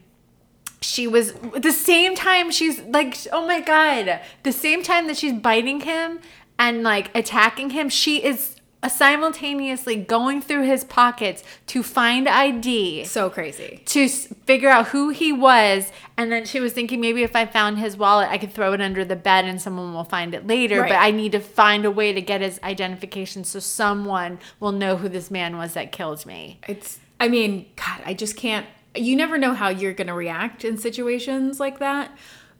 [0.82, 5.32] she was the same time she's like oh my god, the same time that she's
[5.32, 6.20] biting him
[6.58, 8.53] and like attacking him, she is
[8.88, 13.82] simultaneously going through his pockets to find ID So crazy.
[13.86, 17.46] to s- figure out who he was and then she was thinking maybe if i
[17.46, 20.46] found his wallet i could throw it under the bed and someone will find it
[20.46, 20.90] later Right.
[20.90, 24.96] but i need to find a way to get his identification so someone will know
[24.96, 29.16] who this man was that killed me It's I mean, God, I just can't you
[29.16, 32.10] never know how you're gonna react in situations like that.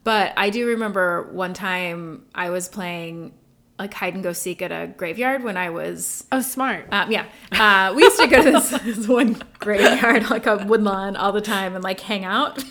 [0.05, 3.35] But I do remember one time I was playing
[3.79, 7.27] like hide and go seek at a graveyard when I was oh smart um, yeah,
[7.53, 11.41] uh, we used to go to this, this one graveyard, like a woodlawn, all the
[11.41, 12.62] time, and like hang out,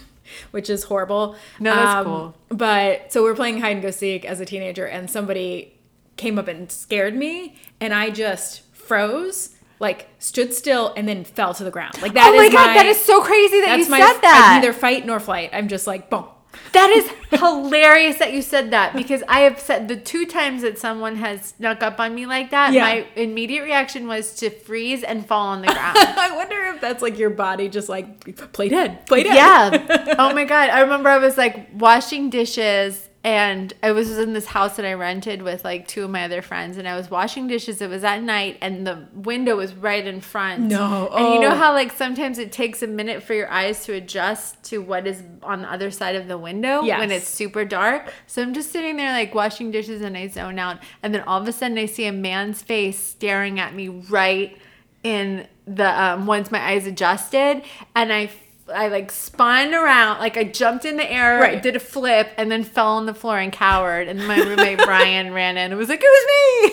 [0.51, 1.35] which is horrible.
[1.59, 2.35] No, that's Um, cool.
[2.49, 5.73] But so we're playing hide and go seek as a teenager, and somebody
[6.15, 11.53] came up and scared me, and I just froze, like stood still, and then fell
[11.55, 12.01] to the ground.
[12.01, 14.51] Like that oh my is god that is so crazy that you my said that
[14.53, 15.49] I'm neither fight nor flight.
[15.51, 16.25] I'm just like boom.
[16.73, 20.77] That is hilarious that you said that because I have said the two times that
[20.79, 22.81] someone has snuck up on me like that, Yeah.
[22.83, 25.97] my immediate reaction was to freeze and fall on the ground.
[25.97, 29.35] I wonder if that's like your body just like play dead, play dead.
[29.35, 30.15] yeah.
[30.19, 30.69] Oh my god.
[30.69, 34.93] I remember I was like washing dishes and I was in this house that I
[34.93, 37.81] rented with like two of my other friends and I was washing dishes.
[37.81, 40.63] It was at night and the window was right in front.
[40.63, 41.07] No.
[41.13, 41.55] And you know Oh.
[41.55, 45.23] how like sometimes it takes a minute for your eyes to adjust to what is
[45.41, 46.99] on the other side of the window Yes.
[46.99, 48.11] when it's super dark.
[48.27, 51.41] So I'm just sitting there like washing dishes and I zone out and then all
[51.41, 54.57] of a sudden I see a man's face staring at me right
[55.03, 57.61] in the um once my eyes adjusted
[57.95, 58.29] and I
[58.73, 61.61] I like spun around, like I jumped in the air, Right.
[61.61, 64.07] did a flip, and then fell on the floor and cowered.
[64.07, 66.25] And my roommate Brian ran in and was like, "It was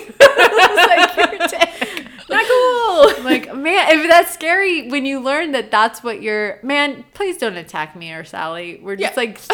[0.09, 3.13] me." I was like, "You're dead." Not cool.
[3.17, 6.59] I'm like, man, if that's scary when you learn that that's what you're.
[6.63, 8.79] Man, please don't attack me or Sally.
[8.81, 9.21] We're just Yeah.
[9.21, 9.37] like,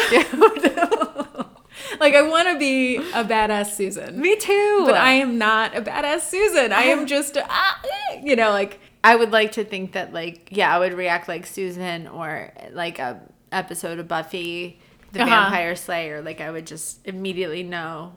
[2.00, 4.20] Like I want to be a badass Susan.
[4.20, 4.82] me too.
[4.84, 6.72] But I am not a badass Susan.
[6.72, 7.80] I am just, ah,
[8.12, 11.28] eh, you know, like I would like to think that like yeah, I would react
[11.28, 13.20] like Susan or like a
[13.52, 14.80] episode of Buffy
[15.12, 15.28] the Uh-huh.
[15.30, 16.20] Vampire Slayer.
[16.22, 18.14] Like I would just immediately know.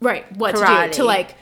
[0.00, 1.34] right what to do to like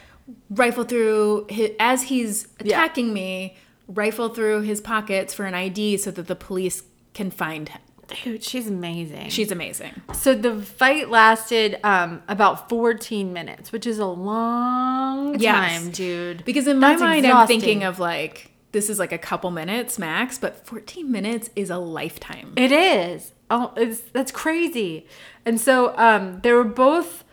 [0.50, 2.76] rifle through his, as he's Yeah.
[2.76, 3.56] attacking me,
[3.88, 6.82] rifle through his pockets for an ID so that the police
[7.14, 7.80] can find him.
[8.22, 9.30] Dude, she's amazing.
[9.30, 9.92] She's amazing.
[10.12, 15.82] so the fight lasted um about 14 minutes, which is a long Yes.
[15.82, 16.44] time, dude.
[16.44, 19.98] Because in my That's mind, I'm thinking of like this is like a couple minutes
[19.98, 22.52] max, but 14 minutes is a lifetime.
[22.56, 23.32] It is.
[23.48, 25.06] Oh, it's that's crazy.
[25.46, 27.24] And so um they were both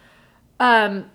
[0.60, 1.10] um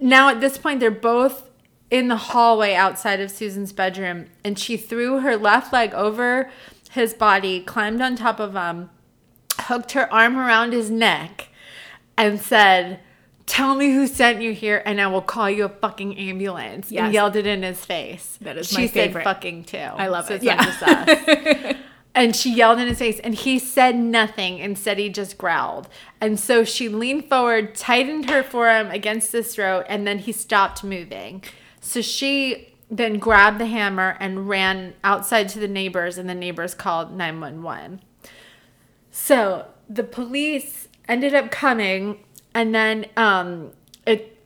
[0.00, 1.50] now at this point they're both
[1.90, 6.50] in the hallway outside of Susan's bedroom and she threw her left leg over
[6.90, 8.90] his body, climbed on top of him,
[9.62, 11.48] hooked her arm around his neck
[12.18, 13.00] and said
[13.46, 16.90] Tell me who sent you here, and I will call you a fucking ambulance.
[16.92, 17.04] Yes.
[17.04, 18.38] And yelled it in his face.
[18.40, 19.24] That is she my said favorite.
[19.24, 19.78] fucking too.
[19.78, 20.34] I love it.
[20.36, 20.54] It's Yeah.
[20.56, 21.76] not just us.
[22.14, 24.58] And she yelled in his face, and he said nothing.
[24.58, 25.88] Instead, he just growled.
[26.20, 30.84] And so she leaned forward, tightened her forearm against his throat, and then he stopped
[30.84, 31.42] moving.
[31.80, 36.74] So she then grabbed the hammer and ran outside to the neighbors, and the neighbors
[36.74, 38.02] called 911.
[39.10, 42.18] So the police ended up coming,
[42.54, 43.70] and then um,
[44.06, 44.38] it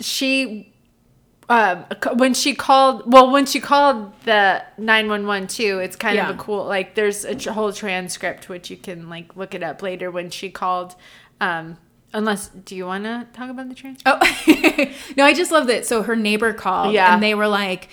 [0.00, 0.72] she
[1.48, 1.84] um
[2.16, 6.64] when she called well when she called the 911 too it's kind of a cool
[6.64, 10.48] like there's a whole transcript which you can like look it up later when she
[10.50, 10.94] called
[11.40, 11.76] um
[12.14, 15.84] unless do you want to talk about the transcript Oh no, I just love that.
[15.86, 17.12] So her neighbor called, Yeah.
[17.14, 17.88] and they were like,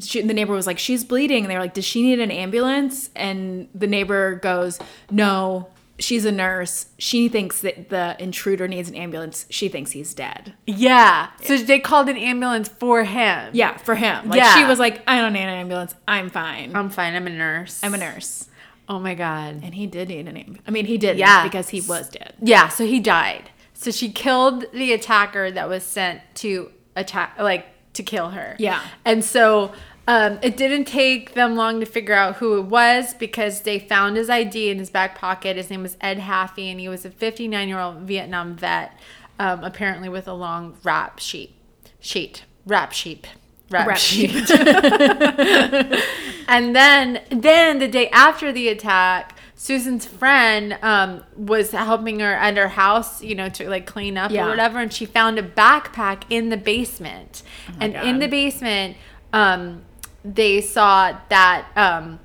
[0.00, 2.30] she, the neighbor was like, "She's bleeding," and they were like, "Does she need an
[2.32, 4.80] ambulance?" And the neighbor goes,
[5.10, 5.68] "No,
[5.98, 6.86] she's a nurse.
[6.98, 9.46] She thinks that the intruder needs an ambulance.
[9.50, 10.54] She thinks he's dead.
[10.66, 11.28] Yeah.
[11.42, 13.50] So they called an ambulance for him.
[13.52, 14.28] Yeah, for him.
[14.28, 14.54] Like Yeah.
[14.56, 15.94] she was like, I don't need an ambulance.
[16.08, 16.74] I'm fine.
[16.74, 17.14] I'm fine.
[17.14, 17.80] I'm a nurse.
[17.82, 18.48] I'm a nurse.
[18.88, 19.60] Oh my god.
[19.62, 20.64] And he did need an ambulance.
[20.66, 21.44] I mean, he did Yeah.
[21.44, 22.34] because he was dead.
[22.42, 23.50] Yeah, so he died.
[23.72, 28.56] So she killed the attacker that was sent to attack, like to kill her.
[28.58, 28.80] Yeah.
[29.04, 29.72] And so
[30.06, 34.16] um, it didn't take them long to figure out who it was because they found
[34.16, 35.56] his ID in his back pocket.
[35.56, 38.98] His name was Ed Haffey, and he was a 59 year old Vietnam vet,
[39.38, 41.54] um, apparently with a long rap sheet.
[42.00, 42.44] Sheet.
[42.66, 43.28] Rap sheet.
[43.70, 44.50] Rap, Rap sheet.
[46.48, 52.56] and then then the day after the attack susan's friend um, was helping her at
[52.56, 54.46] her house you know to like clean up Yeah.
[54.46, 57.42] or whatever and she found a backpack in the basement
[57.80, 58.96] and in the basement
[59.32, 59.82] um,
[60.24, 62.20] they saw that um,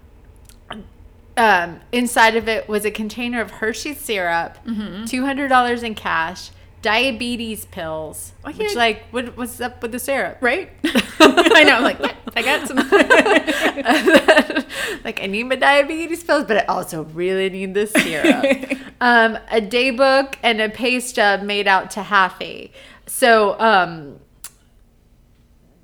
[1.35, 5.05] um, inside of it was a container of Hershey's syrup, Mm-hmm.
[5.05, 8.33] $200 in cash, diabetes pills.
[8.45, 8.65] Okay.
[8.65, 10.37] Which, like, what, what's up with the syrup?
[10.41, 10.69] Right?
[11.19, 11.77] I know.
[11.77, 12.15] I'm like, what?
[12.35, 12.77] I got some.
[15.03, 18.45] like I need my diabetes pills, but I also really need this syrup.
[19.01, 22.71] um, a day book and a pay stub made out to Haffey.
[23.07, 24.19] So, um,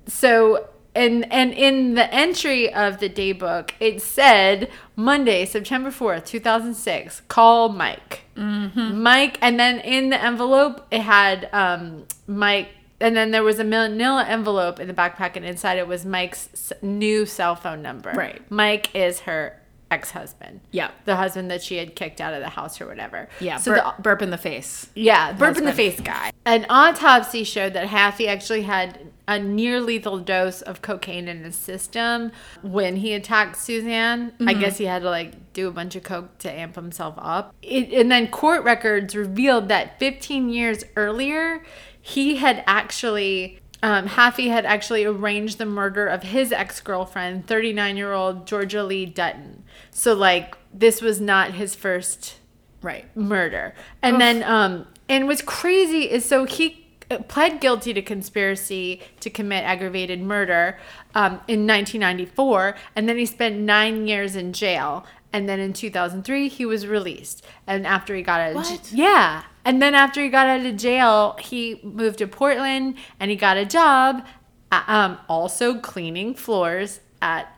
[0.06, 6.24] so and and in the entry of the day book, it said Monday, September fourth,
[6.24, 7.22] two thousand six.
[7.28, 8.22] Call Mike.
[8.34, 12.68] Mike, and then in the envelope it had um, Mike.
[12.98, 16.72] And then there was a manila envelope in the backpack, and inside it was Mike's
[16.80, 18.10] new cell phone number.
[18.12, 18.40] Right.
[18.50, 19.60] Mike is her
[19.90, 20.60] ex-husband.
[20.72, 20.90] Yeah.
[21.04, 23.28] The husband that she had kicked out of the house or whatever.
[23.40, 24.88] Yeah, So bur- the, burp in the face.
[24.94, 26.32] yeah, burp in the face guy.
[26.44, 31.56] An autopsy showed that Haffey actually had a near lethal dose of cocaine in his
[31.56, 32.30] system
[32.62, 34.32] when he attacked Suzanne.
[34.40, 34.60] I Mm-hmm.
[34.60, 37.54] guess he had to like do a bunch of coke to amp himself up.
[37.62, 41.62] It, and then court records revealed that 15 years earlier,
[42.00, 43.60] he had actually.
[43.86, 48.82] Um, Haffey had actually arranged the murder of his ex girlfriend, 39 year old Georgia
[48.82, 49.62] Lee Dutton.
[49.90, 52.38] So, like, this was not his first
[52.82, 53.04] Right.
[53.16, 53.74] murder.
[54.02, 59.30] And then um and what's crazy is so he uh, pled guilty to conspiracy to
[59.30, 60.76] commit aggravated murder
[61.14, 66.48] um, in 1994 and then he spent 9 years in jail and then in 2003
[66.48, 68.90] he was released and after he got out of What?
[68.92, 73.36] yeah and then after he got out of jail he moved to Portland and he
[73.36, 74.24] got a job
[74.72, 77.54] um, also cleaning floors at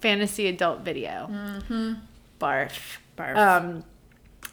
[0.00, 1.28] Fantasy Adult Video
[2.38, 3.36] barf Barf.
[3.36, 3.84] um,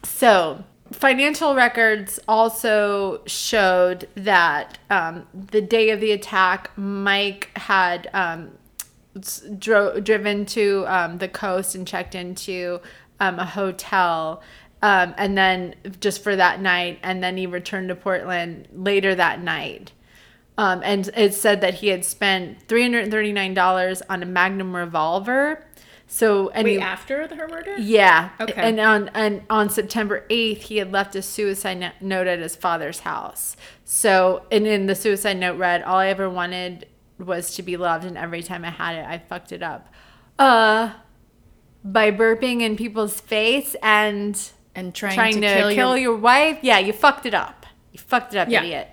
[0.03, 8.51] so, financial records also showed that um, the day of the attack, Mike had um,
[9.57, 12.79] dro- driven to um, the coast and checked into
[13.19, 14.41] um, a hotel.
[14.81, 19.41] Um, and then just for that night, and then he returned to Portland later that
[19.41, 19.91] night.
[20.57, 24.23] Um, and it said that he had spent three hundred and thirty nine dollars on
[24.23, 25.65] a Magnum revolver.
[26.07, 27.77] So and Wait, he, after the her murder?
[27.77, 28.29] yeah.
[28.39, 28.53] Okay.
[28.59, 33.01] And on and on September 8th, he had left a suicide note at his father's
[33.01, 33.55] house.
[33.85, 36.87] So, and in the suicide note read, "All I ever wanted
[37.19, 39.87] was to be loved, and every time I had it, I fucked it up."
[40.39, 40.93] Uh,
[41.83, 46.13] by burping in people's face and And trying, trying, to, to, kill, kill, your.
[46.13, 46.59] your wife.
[46.61, 47.65] Yeah, you fucked it up.
[47.91, 48.61] You fucked it up, Yeah.
[48.63, 48.89] idiot.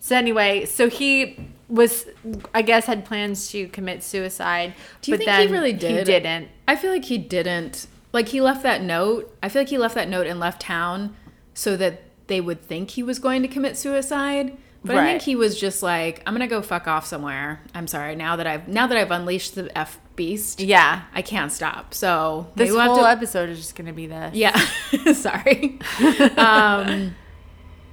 [0.00, 2.06] So anyway, so he was,
[2.54, 4.74] I guess, had plans to commit suicide.
[5.02, 5.98] Do you think he really did?
[5.98, 6.48] He didn't.
[6.66, 7.86] I feel like he didn't.
[8.12, 9.36] Like he left that note.
[9.42, 11.14] I feel like he left that note and left town
[11.52, 14.56] so that they would think he was going to commit suicide.
[14.84, 17.62] But I think he was just like, I'm gonna go fuck off somewhere.
[17.74, 18.14] I'm sorry.
[18.16, 21.04] Now that I've now that I've unleashed the f beast, Yeah.
[21.14, 21.94] I can't stop.
[21.94, 24.34] So This we'll whole to- episode is just gonna be this.
[24.34, 24.54] Yeah.
[25.14, 25.78] Sorry.
[26.36, 27.14] um,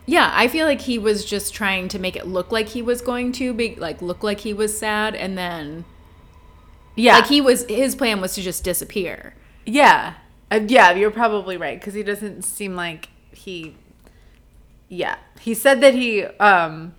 [0.06, 3.02] yeah, I feel like he was just trying to make it look like he was
[3.02, 5.86] going to be like look like he was sad and then
[6.96, 9.34] yeah, like he was his plan was to just disappear.
[9.66, 10.16] yeah,
[10.52, 10.92] uh, yeah.
[10.92, 13.76] You're probably right because he doesn't seem like he.
[14.88, 16.94] Yeah, he said that he um,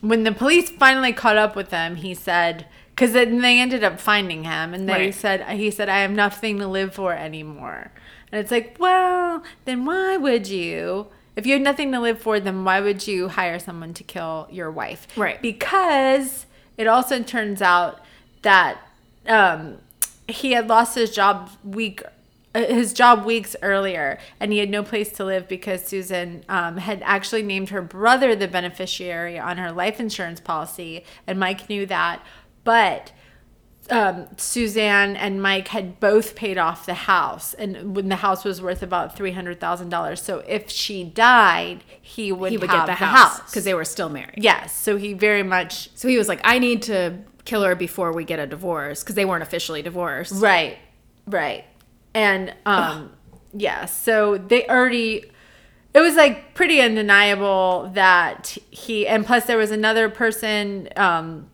[0.00, 4.00] when the police finally caught up with them, he said because then they ended up
[4.00, 5.14] finding him, and they Right.
[5.14, 7.90] said he said I have nothing to live for anymore,
[8.30, 11.08] and it's like, well, then why would you?
[11.34, 14.48] If you had nothing to live for, then why would you hire someone to kill
[14.50, 15.06] your wife?
[15.16, 15.40] Right.
[15.40, 16.44] Because
[16.76, 18.00] it also turns out
[18.42, 18.76] that
[19.26, 19.78] um,
[20.28, 22.02] he had lost his job week
[22.54, 26.76] uh, his job weeks earlier and he had no place to live because susan um,
[26.76, 31.86] had actually named her brother the beneficiary on her life insurance policy and mike knew
[31.86, 32.20] that
[32.64, 33.12] but
[33.90, 38.62] um, Suzanne and Mike had both paid off the house, and when the house was
[38.62, 40.22] worth about three hundred thousand dollars.
[40.22, 43.64] So if she died, he would he would have get the, the house house because
[43.64, 44.34] they were still married.
[44.36, 44.76] yes.
[44.76, 48.24] So he very much So he was like, I need to kill her before we
[48.24, 50.40] get a divorce because they weren't officially divorced.
[50.40, 50.78] Right,
[51.26, 51.64] right.
[52.14, 53.12] And um
[53.52, 55.24] yeah, so they already
[55.92, 61.50] it was like pretty undeniable that he and plus there was another person um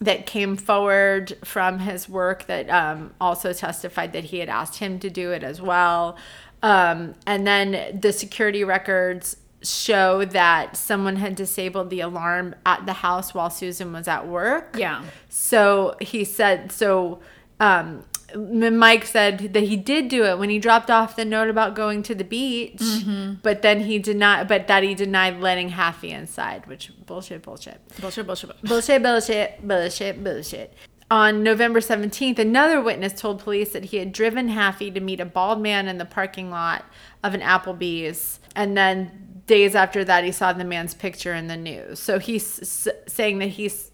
[0.00, 4.98] that came forward from his work that um, also testified that he had asked him
[5.00, 6.16] to do it as well.
[6.62, 12.92] Um, and then the security records show that someone had disabled the alarm at the
[12.92, 14.76] house while Susan was at work.
[14.78, 15.02] Yeah.
[15.28, 17.20] So he said, so
[17.58, 18.04] um,
[18.36, 22.02] Mike said that he did do it when he dropped off the note about going
[22.04, 23.34] to the beach, Mm-hmm.
[23.42, 27.80] but then he denied, but that he denied letting Haffey inside, which bullshit, bullshit.
[28.00, 28.50] Bullshit, bullshit.
[28.62, 29.02] bullshit.
[29.02, 30.74] Bullshit, bullshit, bullshit.
[31.10, 35.24] On November 17th, another witness told police that he had driven Haffey to meet a
[35.24, 36.84] bald man in the parking lot
[37.24, 38.40] of an Applebee's.
[38.54, 41.98] And then days after that, he saw the man's picture in the news.
[41.98, 43.90] So he's s- saying that he's.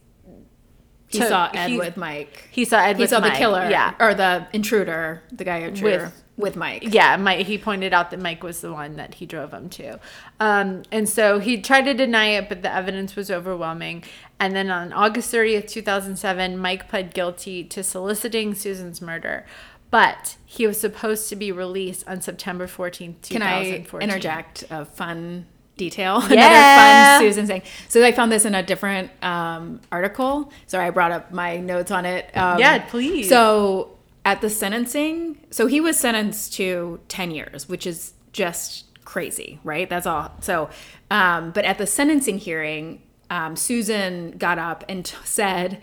[1.22, 2.48] He saw Ed he- with Mike.
[2.50, 3.94] He saw Ed He saw the killer, Yeah.
[4.00, 6.82] or the intruder, the guy intruder With- with, Mike.
[6.92, 10.00] Yeah, Mike, he pointed out that Mike was the one that he drove him to.
[10.40, 14.02] Um, and so he tried to deny it, but the evidence was overwhelming.
[14.40, 19.46] And then on August 30th, 2007, Mike pled guilty to soliciting Susan's murder.
[19.90, 25.46] But he was supposed to be released on September 14th, Can I interject a fun
[25.76, 26.20] detail?
[26.30, 26.32] Yeah.
[27.18, 27.62] Another fun Susan thing.
[27.88, 30.52] So I found this in a different um, article.
[30.66, 32.34] Sorry, I brought up my notes on it.
[32.36, 33.28] Um, Yeah, please.
[33.28, 39.60] So at the sentencing, so he was sentenced to 10 years, which is just crazy,
[39.64, 39.88] right?
[39.90, 40.32] That's all.
[40.40, 40.70] So,
[41.10, 45.82] um, but at the sentencing hearing, um, Susan got up and t- said,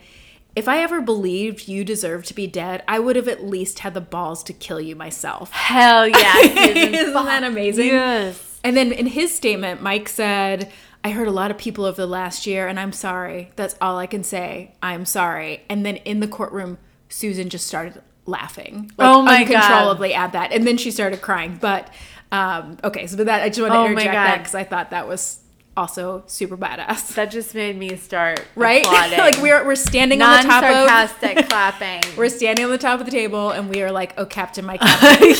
[0.54, 3.94] if I ever believed you deserved to be dead, I would have at least had
[3.94, 5.50] the balls to kill you myself.
[5.52, 6.32] Hell yeah.
[6.42, 6.94] Susan.
[6.94, 7.86] Isn't that amazing?
[7.86, 8.51] Yes.
[8.64, 10.70] And then in his statement, Mike said,
[11.04, 13.50] I heard a lot of people over the last year, and I'm sorry.
[13.56, 14.74] That's all I can say.
[14.82, 15.62] I'm sorry.
[15.68, 18.92] And then in the courtroom, Susan just started laughing.
[18.96, 19.54] Like, Oh my God.
[19.54, 20.52] uncontrollably at that.
[20.52, 21.58] And then she started crying.
[21.60, 21.92] But
[22.30, 25.08] um, okay, so that I just want to Oh interject that because I thought that
[25.08, 25.40] was
[25.76, 27.14] also super badass.
[27.16, 28.84] That just made me start Right?
[28.86, 32.02] like we're we're standing on the top of non-sarcastic clapping.
[32.16, 34.76] we're standing on the top of the table and we are like, oh Captain, my
[34.78, 35.34] Captain.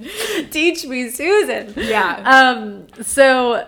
[0.50, 1.72] Teach me, Susan.
[1.76, 2.22] Yeah.
[2.24, 2.86] Um.
[3.02, 3.66] So,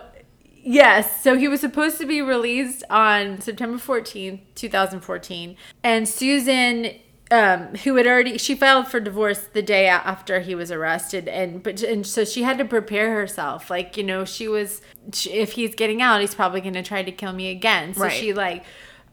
[0.63, 1.23] yes.
[1.23, 6.91] So he was supposed to be released on September fourteenth, two thousand fourteen, and Susan.
[7.31, 11.63] Um, who had already she filed for divorce the day after he was arrested and
[11.63, 14.81] but and so she had to prepare herself like you know she was
[15.13, 18.01] she, if he's getting out he's probably going to try to kill me again so
[18.01, 18.11] Right.
[18.11, 18.65] she like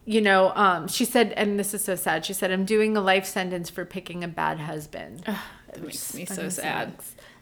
[0.05, 3.01] you know um she said and this is so sad she said i'm doing a
[3.01, 5.25] life sentence for picking a bad husband
[5.73, 6.95] that makes me so sad.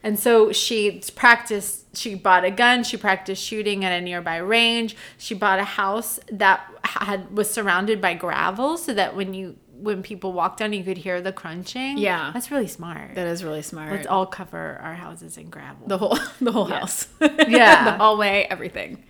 [0.03, 4.97] And so she practiced, she bought a gun, she practiced shooting at a nearby range.
[5.17, 10.03] She bought a house that had was surrounded by gravel so that when you when
[10.03, 11.99] people walked down you could hear the crunching.
[11.99, 12.31] Yeah.
[12.33, 13.15] That's really smart.
[13.15, 13.93] That is really smart.
[13.93, 15.87] Let's all cover our houses in gravel.
[15.87, 17.09] the whole the whole house.
[17.21, 17.85] Yeah.
[17.85, 19.05] the hallway, everything.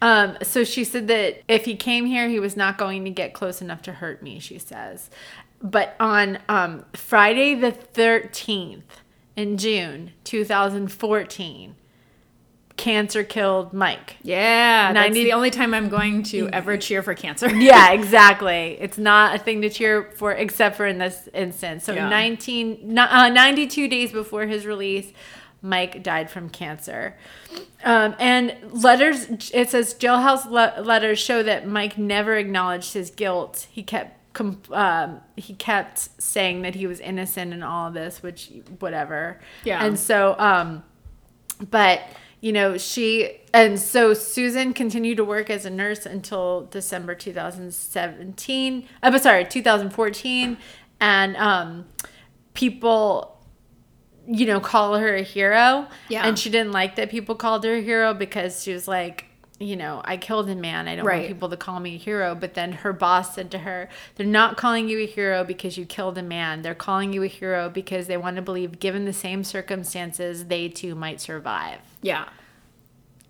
[0.00, 3.34] Um, so she said that if he came here, he was not going to get
[3.34, 5.10] close enough to hurt me, she says.
[5.60, 8.82] But on um, Friday the 13th
[9.36, 11.74] in June 2014,
[12.76, 14.16] cancer killed Mike.
[14.22, 17.50] Yeah, that's the only time I'm going to ever cheer for cancer.
[17.54, 18.78] Yeah, exactly.
[18.80, 21.84] It's not a thing to cheer for, except for in this instance.
[21.84, 22.08] So, Yeah.
[22.08, 25.12] 19, uh, 92 days before his release,
[25.60, 27.16] Mike died from cancer.
[27.84, 33.66] Um, and letters, it says jailhouse le- letters show that Mike never acknowledged his guilt.
[33.70, 34.14] He kept.
[34.70, 39.40] Um, he kept saying that he was innocent in all of this, which whatever.
[39.64, 39.84] Yeah.
[39.84, 40.84] And so, um,
[41.70, 42.02] but
[42.40, 48.88] you know she and so susan continued to work as a nurse until december 2017
[49.02, 50.56] i'm uh, sorry 2014
[51.00, 51.84] and um
[52.54, 53.40] people
[54.26, 56.26] you know call her a hero Yeah.
[56.28, 59.24] and she didn't like that people called her a hero because she was like
[59.60, 62.34] you know i killed a man i don't want people to call me a hero
[62.34, 65.84] but then her boss said to her they're not calling you a hero because you
[65.84, 69.12] killed a man they're calling you a hero because they want to believe given the
[69.12, 72.28] same circumstances they too might survive Yeah.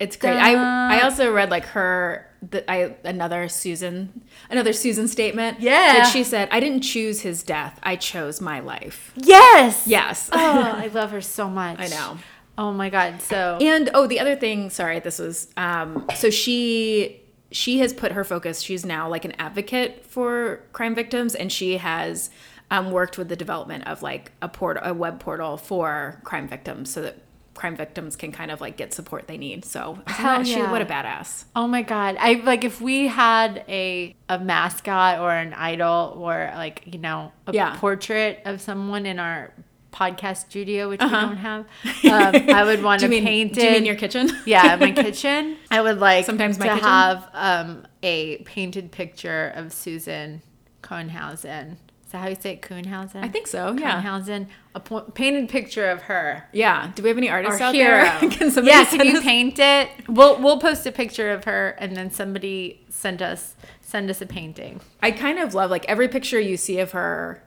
[0.00, 0.36] It's great.
[0.36, 0.54] I
[0.98, 5.58] I also read like her that I another Susan another Susan statement.
[5.58, 5.94] Yeah.
[5.94, 7.80] That she said, I didn't choose his death.
[7.82, 9.12] I chose my life.
[9.16, 10.30] yes Yes.
[10.32, 10.38] oh
[10.84, 12.18] i love her so much I know.
[12.58, 17.22] Oh my god so And oh, the other thing, sorry, this was um so she
[17.50, 18.60] she has put her focus.
[18.60, 22.28] She's now like an advocate for crime victims, and she has
[22.70, 26.92] um, worked with the development of like a port, a web portal for crime victims,
[26.92, 27.16] so that
[27.54, 29.64] crime victims can kind of like get support they need.
[29.64, 30.70] So Hell she, yeah.
[30.70, 31.44] what a badass.
[31.56, 32.16] Oh my god.
[32.20, 37.32] I like if we had a a mascot or an idol or like, you know,
[37.46, 37.76] a Yeah.
[37.78, 39.54] portrait of someone in our
[39.92, 41.66] podcast studio, which we don't have.
[42.04, 44.30] Um, I would want to mean paint do you mean your kitchen?
[44.46, 45.56] yeah, my kitchen.
[45.70, 46.88] I would like Sometimes my to kitchen?
[46.88, 50.42] have um, a painted picture of Susan
[50.82, 51.76] Cohnhausen.
[52.06, 52.62] Is that how you say it?
[52.62, 53.22] Kuhnhausen?
[53.22, 53.76] I think so.
[53.78, 54.00] Yeah.
[54.02, 54.46] Cohnhausen.
[54.74, 56.48] A po- painted picture of her.
[56.52, 56.90] Yeah.
[56.94, 58.02] Do we have any artists Our out hero.
[58.04, 58.30] there?
[58.30, 59.90] can somebody yeah, can you us- paint it?
[60.08, 64.26] We'll we'll post a picture of her, and then somebody send us send us a
[64.26, 64.80] painting.
[65.02, 67.42] I kind of love like every picture you see of her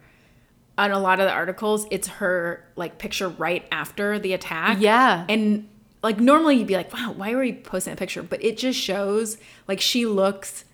[0.78, 4.78] on a lot of the articles, it's her like picture right after the attack.
[4.80, 5.26] Yeah.
[5.30, 5.70] And
[6.04, 8.24] like normally you'd be like, wow, why are we posting a picture?
[8.24, 10.66] But it just shows like she looks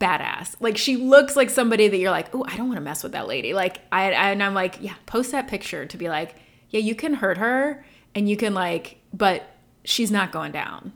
[0.00, 0.56] badass.
[0.60, 3.12] Like she looks like somebody that you're like, oh, I don't want to mess with
[3.12, 3.54] that lady.
[3.54, 6.36] Like I and I'm like, yeah, post that picture to be like,
[6.70, 9.44] yeah, you can hurt her and you can like, but
[9.84, 10.92] she's not going down.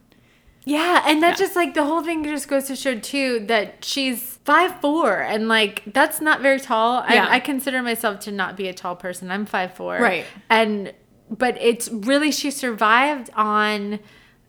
[0.64, 4.35] Yeah, and that just like the whole thing just goes to show too that she's
[4.46, 7.04] five four, and like that's not very tall.
[7.10, 7.26] Yeah.
[7.26, 9.30] I, I consider myself to not be a tall person.
[9.30, 10.24] I'm five four, Right.
[10.48, 10.94] And
[11.28, 13.98] but it's really she survived on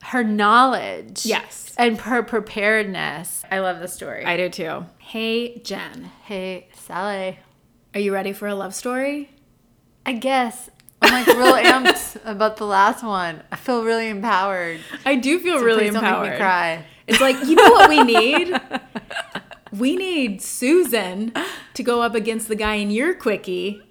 [0.03, 1.73] her knowledge, Yes.
[1.77, 3.43] and her preparedness.
[3.51, 4.23] I love the story.
[4.23, 4.85] I do too.
[4.99, 7.39] Hey, Jen, hey, Sally.
[7.95, 9.31] are you ready for a love story?
[10.05, 10.69] I guess
[11.01, 13.41] I'm like real amped about the last one.
[13.51, 14.79] I feel really empowered.
[15.03, 16.85] I do feel So really please don't make me cry.
[17.07, 18.53] It's like, you know what we need?
[19.77, 21.33] we need Susan
[21.73, 23.81] to go up against the guy in your quickie.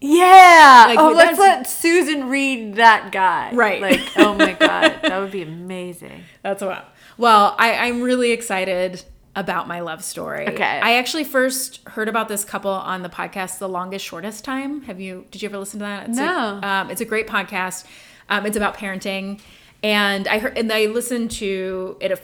[0.00, 0.84] Yeah.
[0.88, 3.52] Like, oh, let's let Susan read that guy.
[3.54, 3.80] Right.
[3.80, 6.24] Like, oh my god, that would be amazing.
[6.42, 6.92] That's what.
[7.18, 9.02] Well, I, I'm really excited
[9.36, 10.48] about my love story.
[10.48, 10.80] Okay.
[10.82, 14.82] I actually first heard about this couple on the podcast, The Longest Shortest Time.
[14.82, 15.26] Have you?
[15.30, 16.08] Did you ever listen to that?
[16.08, 16.60] It's No.
[16.62, 17.86] A, um, it's a great podcast.
[18.28, 19.40] Um, it's about parenting,
[19.82, 22.12] and I heard and I listened to it.
[22.12, 22.18] A,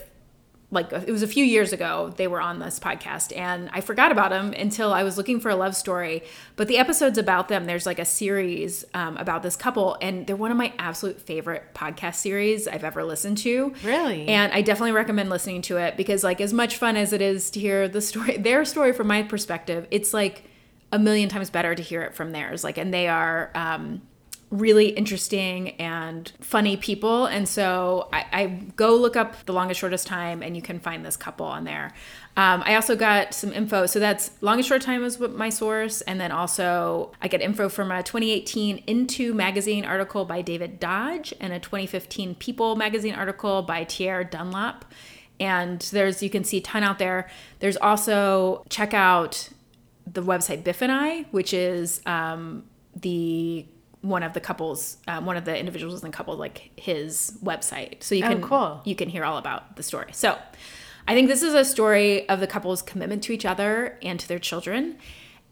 [0.71, 4.13] like it was a few years ago they were on this podcast and i forgot
[4.13, 6.23] about them until i was looking for a love story.
[6.57, 7.67] But the episodes about them.
[7.67, 11.75] There's like a series um, about this couple and they're one of my absolute favorite
[11.75, 13.73] podcast series i've ever listened to.
[13.85, 14.29] Really?
[14.29, 17.51] and i definitely recommend listening to it because like as much fun as it is
[17.51, 20.45] to hear the story their story from my perspective it's like
[20.93, 22.65] a million times better to hear it from theirs.
[22.65, 24.03] Like and they are um,
[24.51, 27.27] really interesting and funny people.
[27.27, 28.47] And so I, I
[28.77, 31.93] go look up the longest shortest time and you can find this couple on there.
[32.37, 33.87] Um, I also got some info.
[33.87, 36.01] So that's longest short time is my source.
[36.03, 41.35] And then also I get info from a 2018 Into magazine article by David Dodge
[41.41, 44.87] and a 2015 People magazine article by Thierry Dunlap.
[45.41, 47.29] And there's, you can see a ton out there.
[47.61, 49.51] There's also, check out
[50.07, 52.65] the website Biff and I, which is um,
[52.97, 53.67] the
[54.03, 58.03] one of the couples, um, one of the individuals in the couple, like his website.
[58.03, 58.81] So you Oh, can cool.
[58.85, 60.11] you can hear all about the story.
[60.13, 60.39] So
[61.07, 64.29] I think this is a story of the couple's commitment to each other and to
[64.29, 64.99] their children.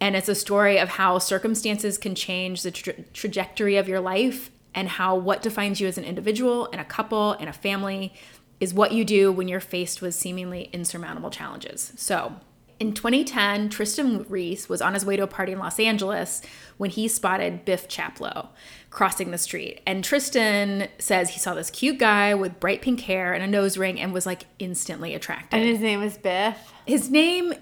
[0.00, 4.50] And it's a story of how circumstances can change the tra- trajectory of your life
[4.74, 8.12] and how what defines you as an individual and a couple and a family
[8.60, 11.92] is what you do when you're faced with seemingly insurmountable challenges.
[11.96, 12.34] So,
[12.78, 16.42] in 2010, Tristan Reese was on his way to a party in Los Angeles
[16.76, 18.48] when he spotted Biff Chaplow
[18.90, 19.80] crossing the street.
[19.86, 23.76] And Tristan says he saw this cute guy with bright pink hair and a nose
[23.76, 25.56] ring and was like instantly attracted.
[25.56, 27.54] And his name was Biff, his name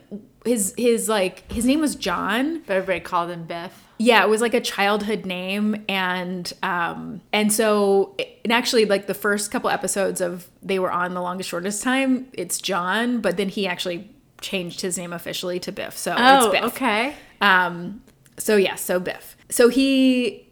[0.44, 2.62] his his like his name was John.
[2.66, 3.82] but everybody called him Biff.
[3.98, 9.14] Yeah, it was like a childhood name and um and so and actually like the
[9.14, 13.48] first couple episodes of they were on the longest shortest time, it's John, but then
[13.48, 14.13] he actually
[14.44, 15.96] changed his name officially to Biff.
[15.96, 16.64] So Oh, it's Biff.
[16.74, 17.14] okay.
[17.40, 18.02] Um,
[18.38, 19.36] so yeah, so Biff.
[19.48, 20.46] So he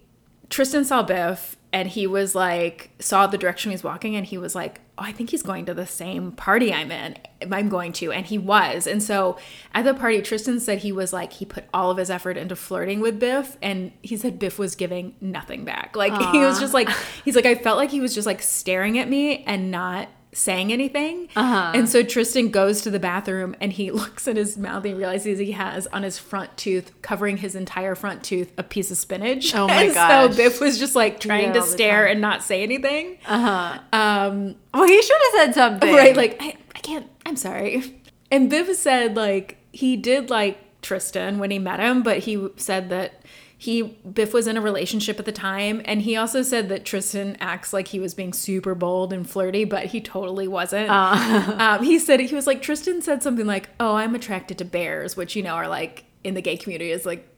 [0.50, 4.36] Tristan saw Biff and he was like saw the direction he was walking and he
[4.38, 7.16] was like, Oh, I think he's going to the same party I'm in.
[7.50, 8.12] I'm going to.
[8.12, 8.86] And he was.
[8.86, 9.38] And so
[9.72, 12.54] at the party, Tristan said he was like he put all of his effort into
[12.56, 15.96] flirting with Biff and he said Biff was giving nothing back.
[15.96, 16.88] Like he was just like
[17.24, 20.72] he's like, I felt like he was just like staring at me and not saying
[20.72, 21.28] anything.
[21.36, 21.72] Uh-huh.
[21.74, 24.94] And so Tristan goes to the bathroom and he looks at his mouth and he
[24.94, 28.96] realizes he has on his front tooth, covering his entire front tooth, a piece of
[28.96, 29.54] spinach.
[29.54, 30.30] Oh my god!
[30.32, 33.18] So Biff was just like trying Yeah, to stare and not say anything.
[33.26, 33.78] Uh-huh.
[33.92, 35.92] Um, Well, he should have said something.
[35.94, 37.06] right, like I, I can't.
[37.26, 38.00] I'm sorry.
[38.30, 42.88] And Biff said like he did like Tristan when he met him, but he said
[42.90, 43.22] that
[43.62, 47.36] he Biff was in a relationship at the time, and he also said that Tristan
[47.38, 50.90] acts like he was being super bold and flirty, but he totally wasn't.
[50.90, 55.16] um, he said he was like Tristan said something like, "Oh, I'm attracted to bears,"
[55.16, 57.28] which you know are like in the gay community is like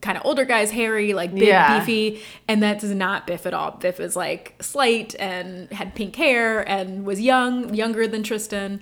[0.00, 1.78] kind of older guys, hairy, like big, Yeah.
[1.78, 3.72] beefy, and that's not Biff at all.
[3.72, 8.80] Biff is like slight and had pink hair and was young, younger than Tristan,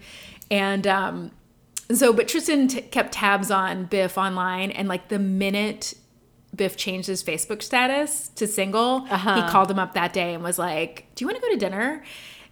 [0.49, 1.32] and um,
[1.92, 5.95] so but Tristan t- kept tabs on Biff online, and like the minute
[6.55, 9.50] Biff changed his Facebook status to single, he uh-huh.
[9.50, 12.02] called him up that day and was like, "Do you want to go to dinner?"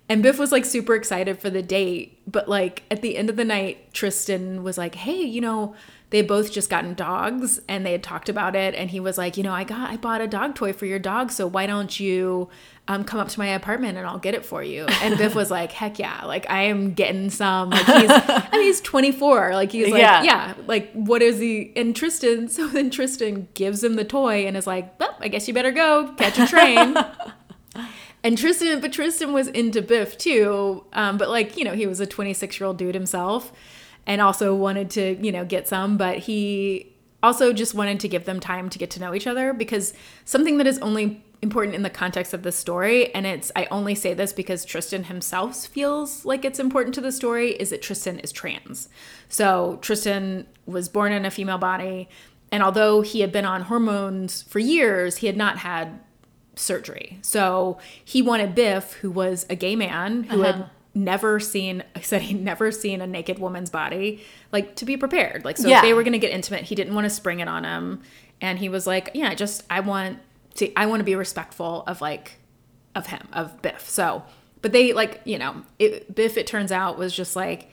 [0.09, 3.36] And Biff was like super excited for the date, but like at the end of
[3.36, 5.74] the night, Tristan was like, "Hey, you know."
[6.11, 9.38] They both just gotten dogs and they had talked about it and he was like,
[9.38, 11.98] "You know, I got I bought a dog toy for your dog, so why don't
[11.98, 12.50] you
[12.89, 15.51] um, come up to my apartment and I'll get it for you?" And Biff was
[15.51, 16.24] like, "Heck yeah.
[16.24, 19.53] Like I am getting some." Like he's I mean, he's 24.
[19.55, 20.22] Like he's like, Yeah.
[20.22, 24.57] "Yeah, like what is he and tristan so then tristan gives him the toy and
[24.57, 26.97] is like well i guess you better go catch a train
[28.24, 32.01] and tristan but tristan was into biff too um, but like you know he was
[32.01, 33.53] a 26 year old dude himself
[34.07, 38.24] and also wanted to you know get some but he also just wanted to give
[38.24, 41.82] them time to get to know each other because something that is only important in
[41.82, 43.12] the context of the story.
[43.14, 47.12] And it's i only say this because tristan himself feels like it's important to the
[47.12, 48.88] story is that tristan is trans.
[49.28, 52.09] So tristan was born in a female body.
[52.53, 55.99] And although he had been on hormones for years he had not had
[56.55, 57.18] surgery.
[57.22, 60.68] So he wanted biff who was a gay man who had uh-huh.
[60.95, 64.22] never seen I said he'd never seen a naked woman's body
[64.53, 65.45] like to be prepared.
[65.45, 65.78] Like so Yeah.
[65.78, 68.03] if they were going to get intimate he didn't want to spring it on him.
[68.40, 70.20] And he was like yeah just i want
[70.55, 72.38] to i want to be respectful of like
[72.94, 74.22] of him of biff so
[74.61, 77.70] but they like you know it, biff it turns out was just like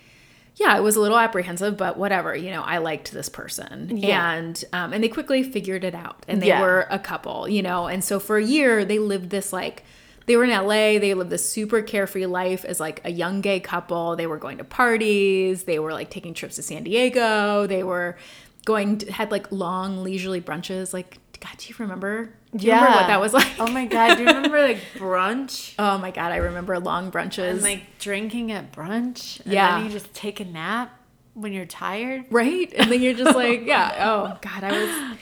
[0.55, 4.33] yeah it was a little apprehensive but whatever you know i liked this person Yeah.
[4.33, 6.61] and um, and they quickly figured it out and they Yeah.
[6.61, 9.83] were a couple you know and so for a year they lived this like
[10.25, 10.99] they were in LA.
[10.99, 14.15] They lived this super carefree life as like a young gay couple.
[14.15, 15.63] They were going to parties.
[15.63, 17.65] They were like taking trips to San Diego.
[17.65, 18.15] They were
[18.63, 20.93] going to, had like long leisurely brunches.
[20.93, 22.29] Like, God, do you remember?
[22.55, 23.47] Do you remember what that was like?
[23.59, 25.75] Oh my god, do you remember like brunch?
[25.77, 27.51] Oh my God, I remember long brunches.
[27.51, 29.39] And like drinking at brunch?
[29.41, 29.75] And Yeah.
[29.75, 30.91] then you just take a nap
[31.35, 32.25] when you're tired?
[32.31, 32.71] right?
[32.75, 33.95] And then you're just like, yeah.
[33.99, 35.17] Oh God, I was.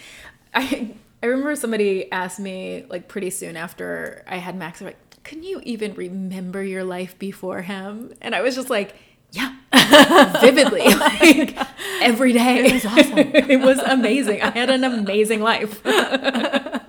[0.53, 4.79] I I remember somebody asked me like pretty soon after I had Max.
[4.81, 8.95] Like, "Can you even remember your life before him?" And I was just like,
[9.37, 9.53] "Yeah,
[10.41, 11.57] vividly, like
[12.01, 12.65] every day.
[12.65, 13.17] It was awesome.
[13.53, 14.41] it was amazing.
[14.41, 15.81] I had an amazing life.
[15.85, 16.81] it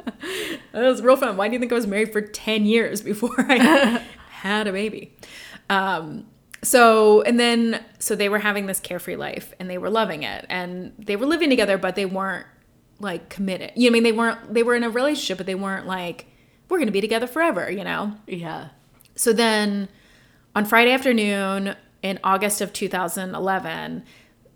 [0.75, 1.37] was real fun.
[1.37, 5.15] Why do you think I was married for ten years before I had a baby?"
[5.71, 6.27] Um,
[6.63, 10.45] so and then so they were having this carefree life and they were loving it
[10.49, 12.47] and they were living together but they weren't
[12.99, 15.55] like committed you know i mean they weren't they were in a relationship but they
[15.55, 16.27] weren't like
[16.69, 18.71] we're gonna be together forever you know Yeah.
[19.15, 19.89] so then
[20.57, 24.05] on friday afternoon in august of 2011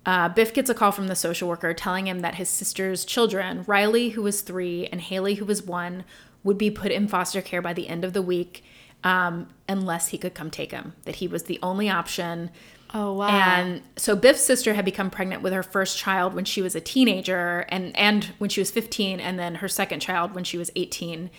[0.05, 3.64] uh, biff gets a call from the social worker telling him that his sister's children
[3.66, 6.05] riley who was three and haley who was one
[6.45, 8.64] would be put in foster care by the end of the week
[9.05, 12.51] um, unless he could come take him that he was the only option
[12.95, 13.28] Oh wow.
[13.28, 16.80] and so Biff's sister had become pregnant with her first child when she was a
[16.80, 20.70] teenager and and when she was 15 and then her second child when she was
[20.76, 21.30] 18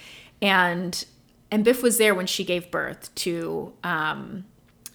[0.41, 1.05] and
[1.51, 4.45] and Biff was there when she gave birth to um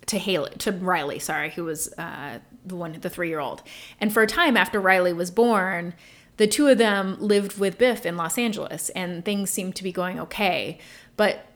[0.09, 3.63] to Haley to Riley, sorry, who was uh the one the 3-year-old.
[4.01, 5.95] And for a time after Riley was born,
[6.37, 9.93] the two of them lived with Biff in Los Angeles and things seemed to be
[9.93, 10.79] going okay.
[11.17, 11.47] But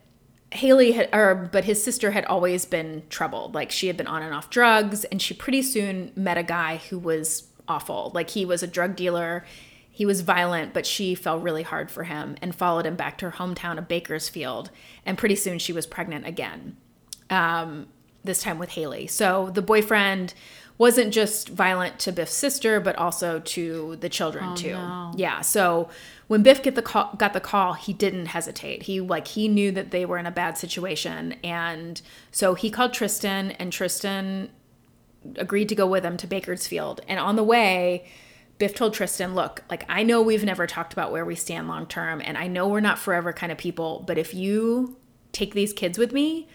[0.53, 3.55] Haley had, or but his sister had always been troubled.
[3.55, 6.77] Like she had been on and off drugs, and she pretty soon met a guy
[6.77, 8.13] who was awful.
[8.15, 9.45] Like he was a drug dealer.
[9.91, 13.31] He was violent, but she fell really hard for him and followed him back to
[13.31, 14.71] her hometown of Bakersfield.
[15.05, 16.77] And pretty soon she was pregnant again.
[17.29, 17.89] Um,
[18.25, 19.07] this time with Haley.
[19.07, 20.35] So the boyfriend
[20.79, 24.73] wasn't just violent to Biff's sister, but also to the children oh, too.
[24.73, 25.13] no.
[25.17, 25.41] Yeah.
[25.41, 25.89] So
[26.27, 28.85] when Biff get the call, got the call, he didn't hesitate.
[28.85, 32.01] He like he knew that they were in a bad situation, and
[32.31, 34.51] so he called Tristan, and Tristan
[35.37, 37.01] agreed to go with him to Bakersfield.
[37.07, 38.07] And on the way,
[38.59, 41.87] Biff told Tristan, "Look, like I know we've never talked about where we stand long
[41.87, 44.97] term, and I know we're not forever kind of people, but if you
[45.33, 46.49] take these kids with me."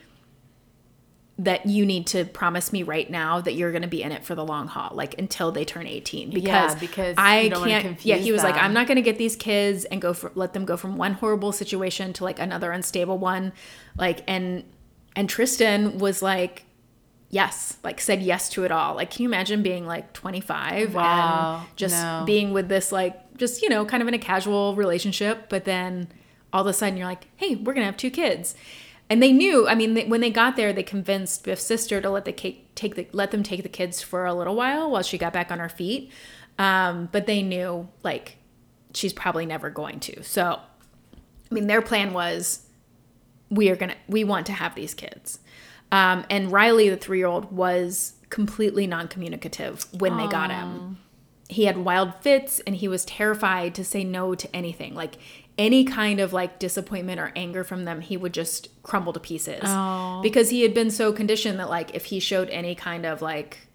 [1.40, 4.26] That you need to promise me right now that you're going to be in it
[4.26, 6.32] for the long haul, like until they turn 18.
[6.32, 7.84] Because, because I don't can't.
[7.84, 8.56] confuse Yeah, he was like.
[8.56, 11.14] I'm not going to get these kids and go for let them go from one
[11.14, 13.54] horrible situation to like another unstable one,
[13.98, 14.64] like and
[15.16, 16.66] and Tristan was like,
[17.30, 18.96] yes, like said yes to it all.
[18.96, 22.24] Like, can you imagine being like 25 Wow, and just no.
[22.26, 26.08] being with this like just, you know, kind of in a casual relationship, but then
[26.52, 28.56] all of a sudden you're like, "Hey, we're going to have two kids."
[29.10, 32.10] And they knew, I mean, they, when they got there, they convinced Biff's sister to
[32.10, 35.04] let the cake take the let them take the kids for a little while while
[35.04, 36.12] she got back on her feet.
[36.60, 38.38] Um, but they knew like
[38.94, 40.24] she's probably never going to.
[40.24, 40.60] So,
[41.14, 42.66] I mean, their plan was
[43.50, 45.40] we are gonna we want to have these kids.
[45.92, 50.98] Um, and Riley, the three year old, was completely non communicative when they got him.
[51.50, 54.96] He had wild fits and he was terrified to say no to anything.
[54.96, 55.18] Like
[55.58, 59.62] any kind of like disappointment or anger from them, he would just crumble to pieces.
[59.64, 60.20] Oh.
[60.22, 63.68] Because he had been so conditioned that like if he showed any kind of like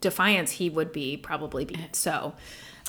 [0.00, 1.96] defiance, he would be probably beat.
[1.96, 2.34] So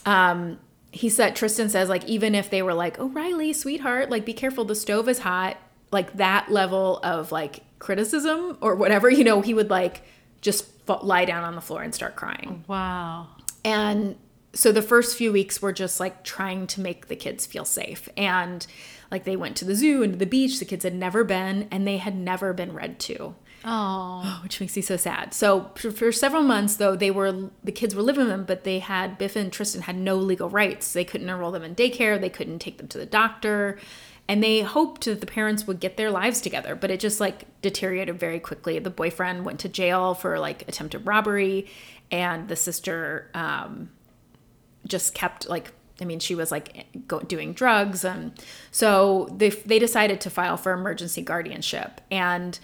[0.06, 0.60] um
[0.92, 4.34] he said Tristan says like even if they were like, "Oh, Riley, sweetheart, like be
[4.34, 5.58] careful, the stove is hot."
[5.92, 10.04] Like that level of like criticism or whatever, you know, he would like
[10.42, 12.64] just fa- lie down on the floor and start crying.
[12.68, 13.28] Wow.
[13.64, 14.16] And
[14.58, 18.10] so the first few weeks were just like trying to make the kids feel safe.
[18.18, 18.66] And
[19.12, 20.58] like they went to the zoo and to the beach.
[20.60, 23.36] The kids had never been, and they had never been read to
[23.66, 24.40] Oh.
[24.44, 25.34] which makes me so sad.
[25.34, 28.64] So for, for several months, though, they were the kids were living with them, but
[28.64, 30.94] they had Biff and Tristan had no legal rights.
[30.94, 32.20] They couldn't enroll them in daycare.
[32.20, 33.78] They couldn't take them to the doctor,
[34.28, 36.76] and they hoped that the parents would get their lives together.
[36.76, 38.80] But it just like deteriorated very quickly.
[38.80, 41.68] The boyfriend went to jail for like attempted robbery,
[42.10, 43.90] and the sister um,
[44.88, 48.32] just kept like I mean, she was like go, doing drugs, and
[48.72, 52.60] so they they decided to file for emergency guardianship, and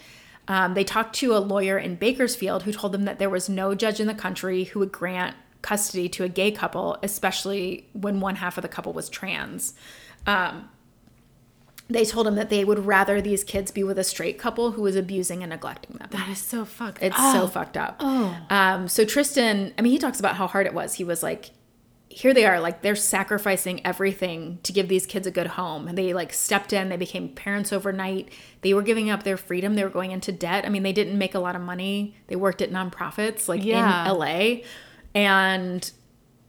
[0.46, 3.74] um, they talked to a lawyer in Bakersfield who told them that there was no
[3.74, 8.36] judge in the country who would grant custody to a gay couple, especially when one
[8.36, 9.74] half of the couple was trans.
[10.26, 10.68] Um,
[11.88, 14.82] they told him that they would rather these kids be with a straight couple who
[14.82, 16.08] was abusing and neglecting them.
[16.10, 17.02] That is so fucked up.
[17.02, 17.34] It's up.
[17.34, 18.02] so fucked up.
[18.02, 20.94] Um, so Tristan, I mean, he talks about how hard it was.
[20.94, 21.50] He was like,
[22.16, 25.88] here they are, like they're sacrificing everything to give these kids a good home.
[25.88, 28.28] And they like stepped in, they became parents overnight.
[28.60, 29.74] They were giving up their freedom.
[29.74, 30.64] They were going into debt.
[30.64, 32.16] I mean, they didn't make a lot of money.
[32.28, 34.04] They worked at nonprofits like Yeah.
[34.08, 34.62] in LA.
[35.14, 35.90] And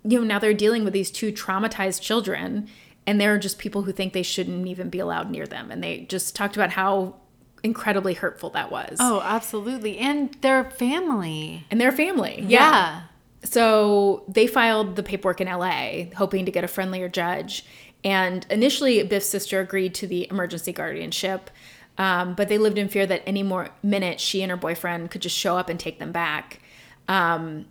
[0.03, 2.67] you know, now they're dealing with these two traumatized children
[3.07, 5.71] and there are just people who think they shouldn't even be allowed near them.
[5.71, 7.15] And they just talked about how
[7.63, 8.97] incredibly hurtful that was.
[8.99, 9.97] Oh, absolutely.
[9.97, 11.65] And their family.
[11.71, 12.43] And their family.
[12.47, 13.01] Yeah.
[13.45, 17.65] So they filed the paperwork in LA, hoping to get a friendlier judge.
[18.03, 21.49] And initially, Biff's sister agreed to the emergency guardianship,
[21.97, 25.21] um, but they lived in fear that any more minute she and her boyfriend could
[25.21, 26.59] just show up and take them back.
[27.07, 27.65] Um,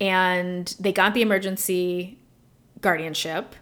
[0.00, 2.18] and they got the emergency
[2.80, 3.54] guardianship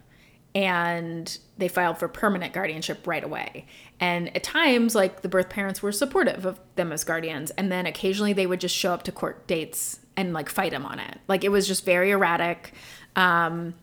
[0.55, 3.67] and they filed for permanent guardianship right away.
[4.01, 7.87] And at times, like the birth parents were supportive of them as guardians, and then
[7.87, 11.19] occasionally they would just show up to court dates and like fight him on it.
[11.29, 12.73] Like it was just very erratic,
[13.17, 13.75] um,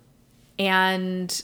[0.57, 1.43] and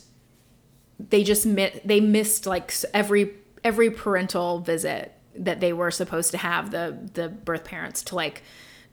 [0.99, 3.33] they just mi- they missed like every
[3.63, 8.43] every parental visit that they were supposed to have the the birth parents to like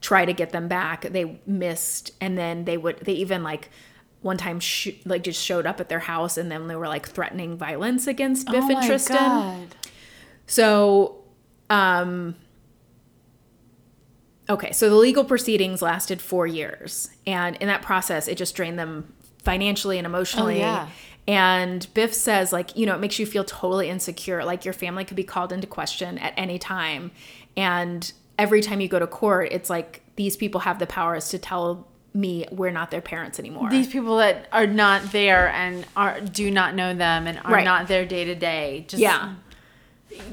[0.01, 1.03] try to get them back.
[1.03, 3.71] They missed, and then they would they even like
[4.23, 7.09] one time sh- like just showed up at their house and then they were like
[7.09, 9.17] threatening violence against Biff oh and my Tristan.
[9.17, 9.75] God.
[10.47, 11.25] So,
[11.71, 12.37] um,
[14.53, 18.79] okay, so the legal proceedings lasted four years, and in that process, it just drained
[18.79, 20.57] them financially and emotionally.
[20.57, 20.89] Oh, yeah.
[21.27, 24.45] And Biff says, like, you know, it makes you feel totally insecure.
[24.45, 27.13] Like your family could be called into question at any time.
[27.57, 31.39] And every time you go to court, it's like these people have the powers to
[31.39, 33.71] tell me we're not their parents anymore.
[33.71, 37.65] These people that are not there and are do not know them and are Right.
[37.65, 38.85] not there day to day.
[38.89, 39.35] Just yeah.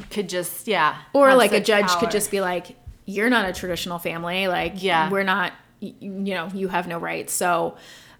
[0.09, 0.97] could just yeah.
[1.13, 1.99] or like a judge power.
[1.99, 2.76] could just be like
[3.10, 5.10] you're not a traditional family like Yeah.
[5.10, 7.76] we're not you know you have no rights so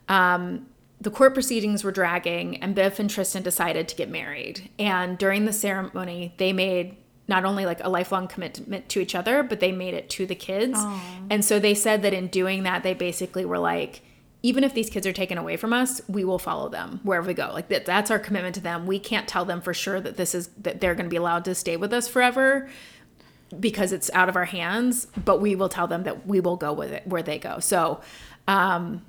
[0.08, 0.66] um
[1.02, 5.46] the court proceedings were dragging and biff and tristan decided to get married and during
[5.46, 9.72] the ceremony they made not only like a lifelong commitment to each other but they
[9.72, 10.80] made it to the kids
[11.30, 14.02] and so they said that in doing that they basically were like
[14.42, 17.34] even if these kids are taken away from us, we will follow them wherever we
[17.34, 17.50] go.
[17.52, 18.88] Like that, that's our commitment to them.
[18.88, 21.44] We can't tell them for sure that this is that they're going to be allowed
[21.44, 22.70] to stay with us forever
[23.58, 26.74] because it's out of our hands, but we will tell them that we will go
[26.74, 27.60] with it where they go.
[27.60, 28.02] So,
[28.48, 29.06] um,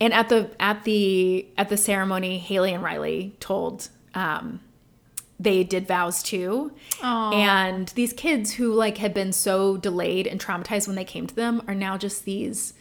[0.00, 4.60] and at the at the at the ceremony, Haley and Riley told um,
[5.40, 6.72] they did vows too,
[7.32, 11.34] and these kids who like had been so delayed and traumatized when they came to
[11.34, 12.74] them are now just these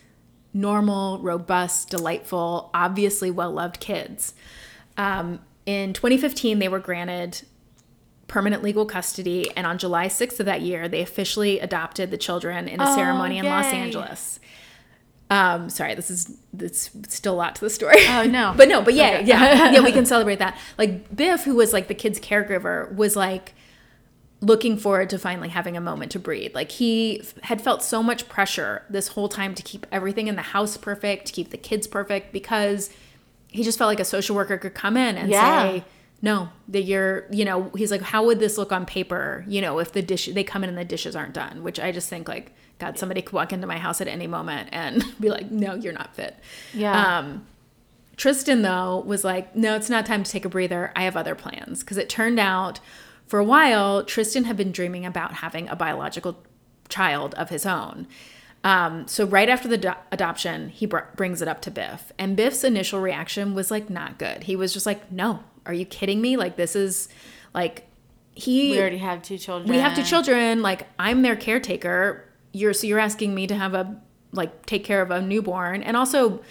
[0.53, 4.33] normal, robust, delightful, obviously well loved kids.
[4.97, 7.41] Um, in 2015, they were granted
[8.27, 12.67] permanent legal custody, and on July 6th of that year, they officially adopted the children
[12.67, 13.65] in a Oh, ceremony in Los.
[13.65, 14.39] Angeles.
[15.29, 17.97] Um, sorry, this is it's still a lot to the story.
[18.07, 18.53] Oh, no.
[18.57, 19.25] but no, but yeah, Okay.
[19.25, 19.81] yeah, yeah.
[19.81, 20.57] We can celebrate that.
[20.77, 23.53] Like Biff, who was like the kid's caregiver, was like
[24.41, 26.53] looking forward to finally having a moment to breathe.
[26.53, 30.35] Like he f- had felt so much pressure this whole time to keep everything in
[30.35, 32.91] the house perfect, to keep the kids perfect, because
[33.47, 35.63] he just felt like a social worker could come in and Yeah.
[35.63, 35.85] say,
[36.25, 39.77] no, that you're, you know, he's like, how would this look on paper, you know,
[39.77, 42.27] if the dish, they come in and the dishes aren't done, which I just think
[42.27, 45.75] like, God, somebody could walk into my house at any moment and be like, no,
[45.75, 46.35] you're not fit.
[46.73, 47.19] Yeah.
[47.19, 47.45] Um,
[48.17, 50.91] Tristan, though, was like, no, it's not time to take a breather.
[50.95, 51.81] I have other plans.
[51.81, 52.79] Because it turned out
[53.27, 56.43] for a while, Tristan had been dreaming about having a biological
[56.89, 58.07] child of his own.
[58.63, 62.11] Um, so, right after the do- adoption, he br- brings it up to Biff.
[62.17, 64.45] And Biff's initial reaction was like, not good.
[64.45, 66.37] He was just like, no, are you kidding me?
[66.37, 67.09] Like, this is
[67.53, 67.87] like,
[68.33, 69.69] he we already have two children.
[69.69, 73.73] we have two children like i'm their caretaker you're so you're asking me to have
[73.73, 73.95] a
[74.33, 76.41] like take care of a newborn and also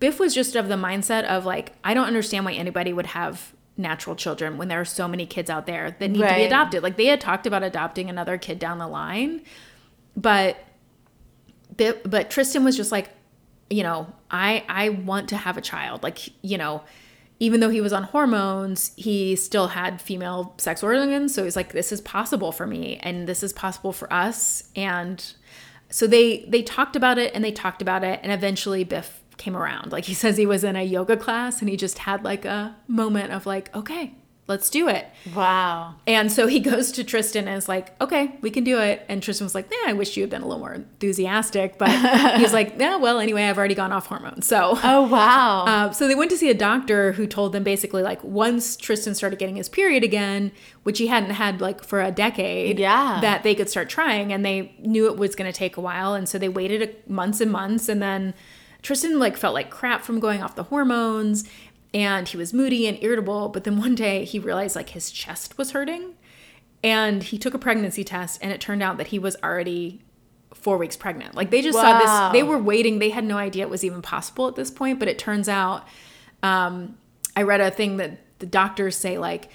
[0.00, 3.52] biff was just of the mindset of like i don't understand why anybody would have
[3.76, 6.82] natural children when there are so many kids out there that need to be adopted
[6.82, 9.42] like they had talked about adopting another kid down the line
[10.16, 10.56] but
[12.04, 13.10] but Tristan was just like,
[13.68, 16.02] you know, I I want to have a child.
[16.02, 16.82] Like, you know,
[17.38, 21.34] even though he was on hormones, he still had female sex organs.
[21.34, 24.70] So he's like, this is possible for me, and this is possible for us.
[24.74, 25.24] And
[25.90, 29.56] so they they talked about it and they talked about it, and eventually Biff came
[29.56, 29.92] around.
[29.92, 32.76] Like he says, he was in a yoga class and he just had like a
[32.88, 34.14] moment of like, okay,
[34.48, 35.06] let's do it.
[35.34, 35.96] Wow.
[36.06, 39.04] And so he goes to Tristan and is like, okay, we can do it.
[39.08, 41.78] And Tristan was like, yeah, I wish you had been a little more enthusiastic.
[41.78, 41.90] But
[42.38, 44.46] he's like, yeah, well, anyway, I've already gone off hormones.
[44.46, 45.64] So, Oh wow.
[45.66, 49.14] uh, so they went to see a doctor who told them basically like once Tristan
[49.14, 50.52] started getting his period again,
[50.84, 53.18] which he hadn't had like for a decade, Yeah.
[53.22, 54.32] that they could start trying.
[54.32, 56.14] And they knew it was going to take a while.
[56.14, 57.88] And so they waited months and months.
[57.88, 58.34] And then
[58.82, 61.48] Tristan like felt like crap from going off the hormones
[61.96, 63.48] and he was moody and irritable.
[63.48, 66.14] But then one day he realized like his chest was hurting
[66.84, 70.02] and he took a pregnancy test and it turned out that he was already
[70.52, 71.34] four weeks pregnant.
[71.34, 72.98] Like they just saw this, they were waiting.
[72.98, 75.88] They had no idea it was even possible at this point, but it turns out,
[76.42, 76.98] um,
[77.34, 79.50] I read a thing that the doctors say like,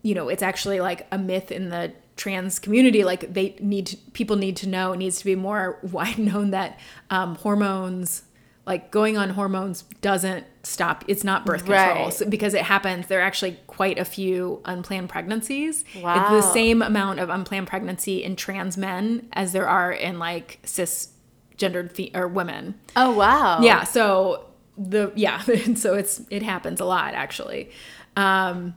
[0.00, 3.04] you know, it's actually like a myth in the trans community.
[3.04, 6.52] Like they need to, people need to know, it needs to be more wide known
[6.52, 6.80] that
[7.10, 8.22] um, hormones,
[8.66, 11.04] like going on hormones doesn't stop.
[11.08, 12.12] It's not birth control Right.
[12.14, 13.06] So- because it happens.
[13.08, 15.84] There are actually quite a few unplanned pregnancies.
[15.94, 20.60] It's the same amount of unplanned pregnancy in trans men as there are in like
[20.64, 22.74] cisgendered fe- or women.
[22.96, 23.60] oh wow.
[23.60, 23.84] Yeah.
[23.84, 24.46] So
[24.78, 25.40] the yeah,
[25.74, 27.70] so it's it happens a lot actually.
[28.16, 28.74] Um,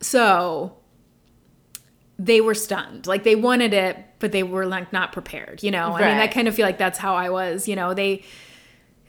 [0.00, 0.76] so
[2.18, 5.62] they were stunned, like they wanted it, but they were like not prepared.
[5.62, 7.66] You know, I mean, I kind of feel like that's how I was.
[7.68, 8.22] You know, they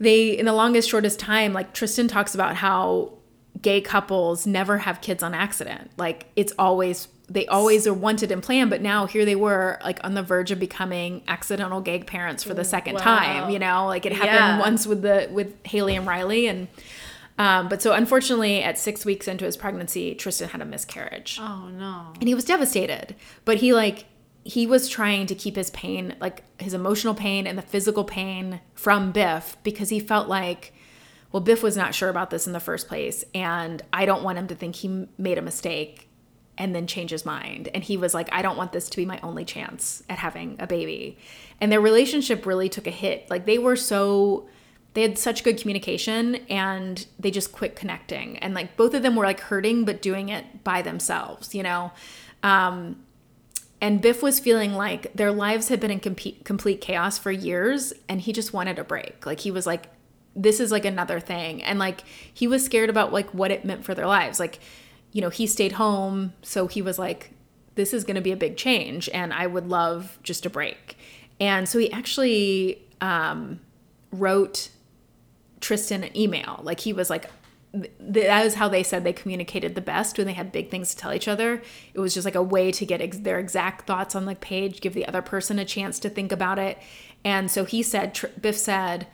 [0.02, 3.14] they in the longest shortest time, like Tristan talks about how
[3.62, 5.92] gay couples never have kids on accident.
[5.98, 10.00] Like it's always they always are wanted and planned, but now here they were like
[10.04, 13.00] on the verge of becoming accidental gay parents for the second Wow.
[13.02, 13.50] time.
[13.52, 14.60] You know, like it happened Yeah.
[14.60, 16.68] once with the with Haley and Riley and
[17.38, 21.70] um, but so unfortunately at six weeks into his pregnancy, Tristan had a miscarriage Oh
[21.70, 22.08] no.
[22.20, 24.06] and he was devastated but he like
[24.44, 28.60] he was trying to keep his pain like his emotional pain and the physical pain
[28.74, 30.74] from biff because he felt like
[31.32, 34.38] well biff was not sure about this in the first place and i don't want
[34.38, 36.08] him to think he made a mistake
[36.62, 37.70] and then change his mind.
[37.74, 40.56] And he was like i don't want this to be my only chance at having
[40.60, 41.18] a baby.
[41.60, 43.30] And their relationship really took a hit.
[43.30, 44.48] Like they were so
[44.94, 48.38] they had such good communication and they just quit connecting.
[48.38, 51.92] And like both of them were like hurting but doing it by themselves you know?
[52.44, 53.04] Um
[53.82, 57.92] and Biff was feeling like their lives had been in compe- complete chaos for years
[58.08, 59.26] and he just wanted a break.
[59.26, 59.88] Like he was like
[60.34, 62.04] this is like another thing and like
[62.34, 64.40] he was scared about like what it meant for their lives.
[64.40, 64.60] Like
[65.12, 67.32] you know, he stayed home, so he was like
[67.76, 70.98] this is going to be a big change and I would love just a break.
[71.40, 73.60] And so he actually um
[74.12, 74.70] wrote
[75.60, 76.60] Tristan an email.
[76.64, 77.30] Like he was like,
[77.74, 80.98] that is how they said they communicated the best when they had big things to
[80.98, 81.62] tell each other.
[81.94, 84.82] It was just like a way to get ex- their exact thoughts on the page,
[84.82, 86.78] give the other person a chance to think about it.
[87.24, 89.08] And so he said, Tr- Biff said,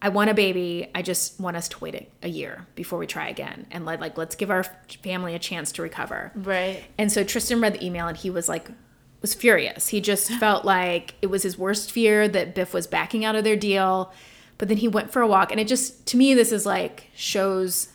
[0.00, 0.90] I want a baby.
[0.96, 3.66] I just want us to wait a, a year before we try again.
[3.70, 4.64] And let, like, let's give our
[5.04, 6.32] family a chance to recover.
[6.34, 6.82] Right.
[6.98, 8.68] And so Tristan read the email and he was like,
[9.20, 9.88] was furious.
[9.88, 13.44] He just felt like it was his worst fear that Biff was backing out of
[13.44, 14.12] their deal.
[14.58, 17.08] But then he went for a walk, and it just to me this is like
[17.16, 17.88] shows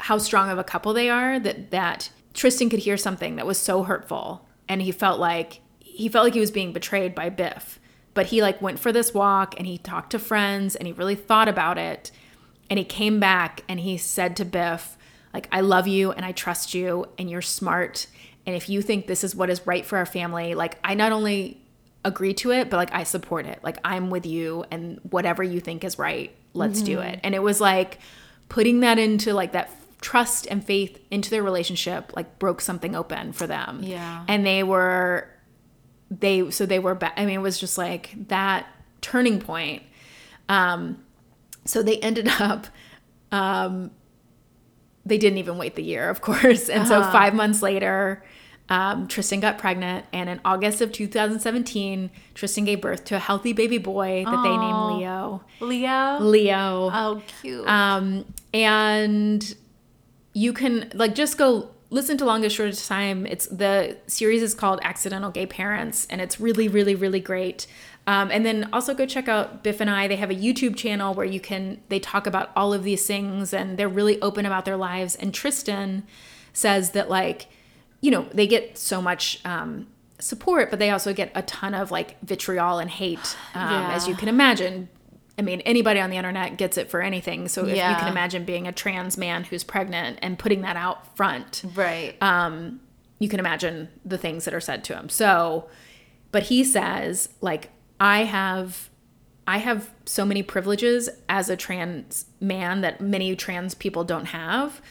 [0.00, 1.38] how strong of a couple they are.
[1.38, 6.08] That that Tristan could hear something that was so hurtful, and he felt like he
[6.08, 7.78] felt like he was being betrayed by Biff
[8.12, 11.14] but he like went for this walk and he talked to friends and he really
[11.14, 12.10] thought about it
[12.68, 14.96] and he came back and he said to Biff,
[15.34, 18.06] like, I love you and I trust you and you're smart.
[18.46, 21.10] And if you think this is what is right for our family, like, I not
[21.10, 21.60] only
[22.04, 23.58] agree to it, but like, I support it.
[23.62, 27.08] Like, I'm with you and whatever you think is right, let's do mm-hmm.
[27.08, 27.20] it.
[27.24, 27.98] And it was like
[28.48, 29.70] putting that into like that
[30.00, 33.80] trust and faith into their relationship, like, broke something open for them.
[33.82, 34.24] Yeah.
[34.28, 35.28] And they were,
[36.10, 38.66] they, so they were, I mean, it was just like that
[39.00, 39.82] turning point.
[40.48, 41.04] Um,
[41.64, 42.66] so they ended up
[43.32, 43.90] um,
[45.06, 48.22] they didn't even wait the year of course and so five months later
[48.68, 53.52] um, tristan got pregnant and in august of 2017 tristan gave birth to a healthy
[53.52, 56.18] baby boy that they named leo Leo.
[56.20, 57.66] leo Oh, cute.
[57.68, 59.54] um, and
[60.32, 63.26] you can like just go listen to longest shortest time.
[63.26, 67.66] It's the series is called accidental gay parents and it's really really really great.
[68.06, 70.06] Um, and then also go check out biff and i.
[70.08, 73.52] They have a youtube channel where you can they talk about all of these things
[73.52, 75.16] and they're really open about their lives.
[75.16, 76.04] And tristan
[76.52, 77.48] says that like
[78.00, 79.86] you know they get so much um,
[80.20, 83.92] support but they also get a ton of like vitriol and hate um, Yeah.
[83.94, 84.88] as you can imagine
[85.40, 87.48] I mean, anybody on the internet gets it for anything.
[87.48, 91.16] So if you can imagine being a trans man who's pregnant and putting that out
[91.16, 92.14] front, right.
[92.22, 92.78] um,
[93.18, 95.08] you can imagine the things that are said to him.
[95.08, 95.66] So,
[96.30, 98.90] but he says, like, I have,
[99.48, 104.82] I have so many privileges as a trans man that many trans people don't have.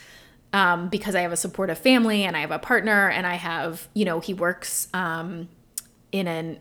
[0.51, 3.87] Um, because I have a supportive family and I have a partner and I have,
[3.93, 5.47] you know, he works um,
[6.11, 6.59] in an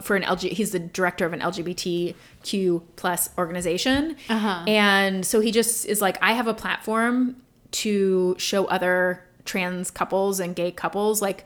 [0.00, 4.16] for an LG he's the director of an LGBTQ plus organization.
[4.28, 4.64] Uh-huh.
[4.66, 7.36] And so he just is like I have a platform
[7.72, 11.44] to show other trans couples and gay couples like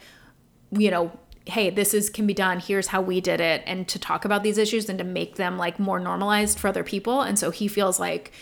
[0.70, 1.10] you know
[1.46, 2.60] hey this is can be done.
[2.60, 3.62] Here's how we did it.
[3.66, 6.84] And to talk about these issues and to make them like more normalized for other
[6.84, 7.22] people.
[7.22, 8.32] And so he feels like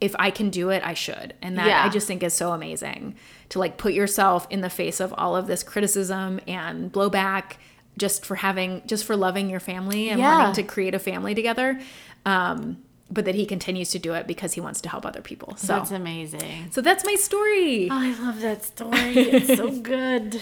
[0.00, 1.34] if I can do it I should.
[1.40, 1.84] And that Yeah.
[1.84, 3.16] I just think is so amazing
[3.48, 7.54] to like put yourself in the face of all of this criticism and blowback
[7.98, 10.38] just for having just for loving your family and Yeah.
[10.38, 11.80] wanting to create a family together
[12.26, 12.78] um
[13.10, 15.66] but that he continues to do it because he wants to help other people so
[15.74, 16.70] That's amazing.
[16.70, 18.98] so that's my story Oh, I love that story.
[19.36, 20.40] It's so good.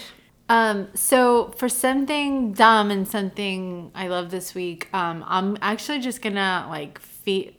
[0.48, 6.22] Um, so for something dumb and something I love this week, um, I'm actually just
[6.22, 7.54] gonna like feed,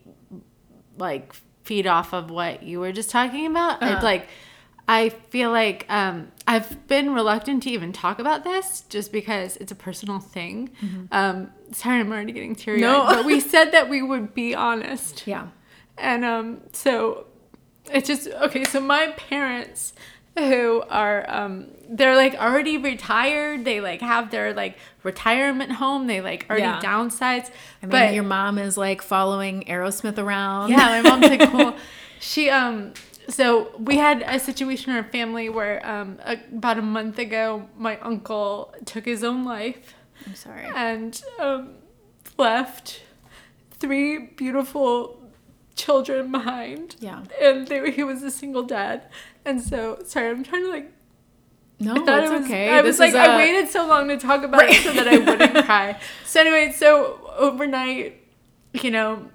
[0.98, 3.82] like feed off of what you were just talking about.
[3.82, 4.28] It's like,
[4.88, 9.72] I feel like um, I've been reluctant to even talk about this just because it's
[9.72, 10.70] a personal thing.
[11.12, 12.82] Um, sorry, I'm already getting teary.
[12.82, 13.06] No.
[13.06, 15.26] but we said that we would be honest.
[15.28, 15.48] yeah
[15.98, 17.26] And um, so
[17.92, 18.64] it's just okay.
[18.66, 19.94] So my parents,
[20.38, 23.66] who are um, they're like already retired.
[23.66, 26.08] They like have their like retirement home.
[26.08, 26.80] They like already Yeah.
[26.82, 27.50] downsized.
[27.82, 30.70] I mean, but your mom is like following Aerosmith around.
[30.70, 31.76] yeah, my mom's like cool.
[32.24, 32.94] She um.
[33.30, 37.70] So we had a situation in our family where um a, about a month ago
[37.78, 39.96] my uncle took his own life
[40.26, 40.66] I'm sorry.
[40.76, 41.76] and um,
[42.38, 43.02] left
[43.80, 45.20] three beautiful
[45.76, 46.96] children behind.
[47.00, 47.24] Yeah.
[47.42, 49.08] And they, he was a single dad.
[49.46, 50.92] And so, sorry, I'm trying to like.
[51.80, 52.70] No, I thought it was, okay.
[52.70, 54.94] I This was like, is I a- waited so long to talk about it so
[54.94, 56.00] that I wouldn't cry.
[56.26, 58.22] So anyway, so overnight,
[58.74, 59.26] you know,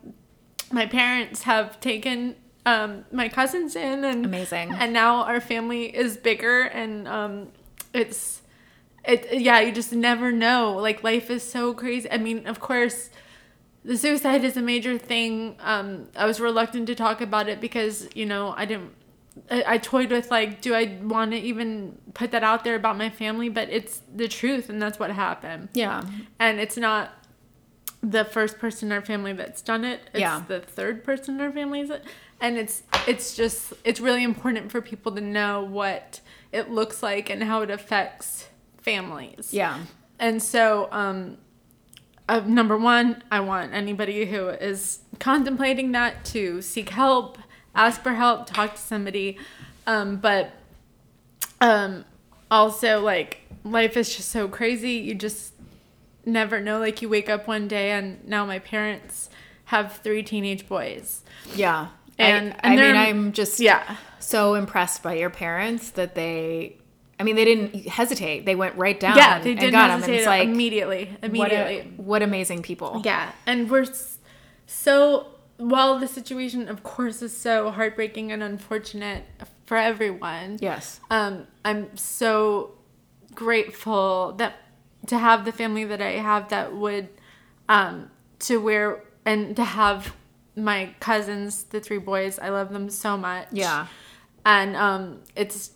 [0.70, 4.72] my parents have taken um, my cousins in, and Amazing.
[4.74, 7.48] and now our family is bigger, and um,
[7.94, 8.42] it's
[9.04, 10.74] it yeah you just never know.
[10.74, 12.10] Like life is so crazy.
[12.10, 13.08] I mean of course
[13.84, 15.56] the suicide is a major thing.
[15.60, 18.90] Um i was reluctant to talk about it because you know i didn't
[19.50, 23.10] I, toyed with like do i want to even put that out there about my
[23.10, 23.48] family?
[23.50, 25.68] But it's the truth and that's what happened.
[25.74, 26.02] Yeah.
[26.40, 27.12] and it's not
[28.02, 30.00] the first person in our family that's done it.
[30.14, 30.42] It's Yeah.
[30.48, 31.90] the third person in our family is
[32.40, 36.20] and it's it's just it's really important for people to know what
[36.52, 38.48] it looks like and how it affects
[38.78, 39.52] families.
[39.52, 39.80] Yeah.
[40.18, 41.38] and so um
[42.28, 47.38] uh, number one i want anybody who is contemplating that to seek help
[47.74, 49.38] ask for help talk to somebody.
[49.86, 50.50] Um but
[51.60, 52.04] um
[52.50, 54.92] also like life is just so crazy.
[54.92, 55.52] You just
[56.24, 56.78] never know.
[56.78, 59.28] Like you wake up one day and now my parents
[59.66, 61.22] have three teenage boys.
[61.54, 61.88] Yeah.
[62.18, 66.76] And- I, and I mean, I'm just yeah so impressed by your parents that they,
[67.20, 68.44] I mean, they didn't hesitate.
[68.44, 69.94] They went right down yeah they and did got him.
[69.96, 73.02] And hesitate it's like, immediately what, immediately a, what amazing people.
[73.04, 73.86] Yeah, and we're
[74.66, 75.28] so
[75.58, 79.24] while the situation, of course, is so heartbreaking and unfortunate
[79.64, 80.58] for everyone.
[80.60, 81.00] Yes.
[81.10, 82.72] Um, I'm so
[83.34, 84.54] grateful that
[85.06, 87.08] to have the family that I have that would
[87.68, 88.10] um,
[88.40, 90.14] to where and to have
[90.56, 93.48] my cousins, the three boys, I love them so much.
[93.52, 93.86] Yeah.
[94.44, 95.72] and um, it's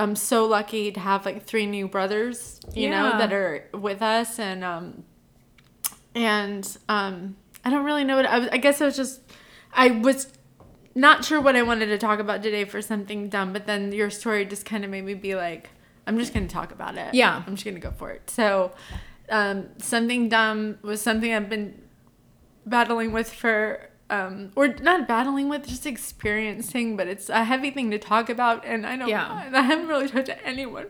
[0.00, 4.38] I'm so lucky to have like three new brothers, you know, that are with us,
[4.38, 5.02] and um,
[6.14, 8.48] and um, I don't really know what I was.
[8.52, 9.20] I guess I was just
[9.72, 10.32] I was
[10.94, 14.10] not sure what I wanted to talk about today for something dumb, but then your
[14.10, 15.70] story just kind of made me be like,
[16.06, 17.14] I'm just gonna talk about it.
[17.14, 17.42] Yeah.
[17.46, 18.30] I'm just gonna go for it.
[18.30, 18.72] So,
[19.30, 21.80] um, something dumb was something I've been
[22.66, 27.90] battling with for um or not battling with just experiencing but it's a heavy thing
[27.90, 29.44] to talk about and i don't Yeah.
[29.46, 30.86] and i haven't really talked to anyone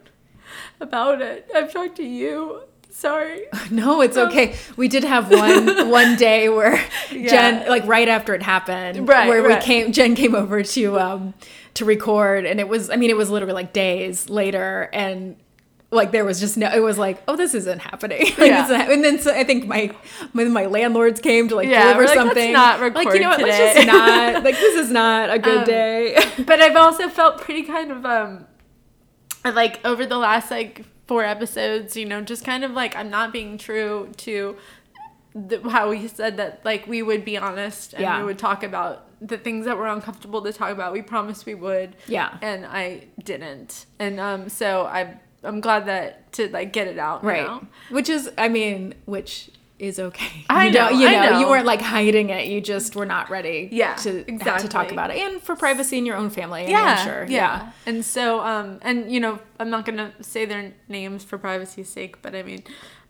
[0.81, 4.57] about it i've talked to you sorry No, it's okay.
[4.77, 6.83] We did have one one day where
[7.13, 7.29] Yeah.
[7.29, 9.59] Jen, like right after it happened, Right, where right.
[9.61, 11.35] we came, Jen came over to um
[11.75, 15.37] to record, and it was, I mean, it was literally like days later, and
[15.91, 18.25] like there was just no, it was like, oh, this isn't happening.
[18.39, 18.65] like, Yeah.
[18.65, 19.95] isn't- and then so I think my
[20.33, 23.31] when my landlords came to like Yeah, deliver like, "Let's something, not like you know
[23.31, 26.23] what, let's just not, like this is not a good Um, day.
[26.47, 28.47] but i've also felt pretty kind of um
[29.45, 33.33] like over the last like four episodes you know just kind of like i'm not
[33.33, 34.57] being true to
[35.35, 38.19] the, how we said that like we would be honest and Yeah.
[38.19, 41.55] we would talk about the things that were uncomfortable to talk about we promised we
[41.55, 42.37] would Yeah.
[42.43, 47.25] and i didn't and um so i i'm glad that to like get it out
[47.25, 47.47] right.
[47.47, 47.67] now.
[47.91, 50.45] which is i mean which is okay.
[50.51, 52.47] I you know, you I know, you weren't like hiding it.
[52.47, 55.19] You just were not ready Yeah, to to talk about it.
[55.19, 57.73] And for privacy in your own family I mean, yeah, sure yeah.
[57.87, 62.21] And so, um, and you know, I'm not gonna say their names for privacy's sake,
[62.23, 62.65] but I mean,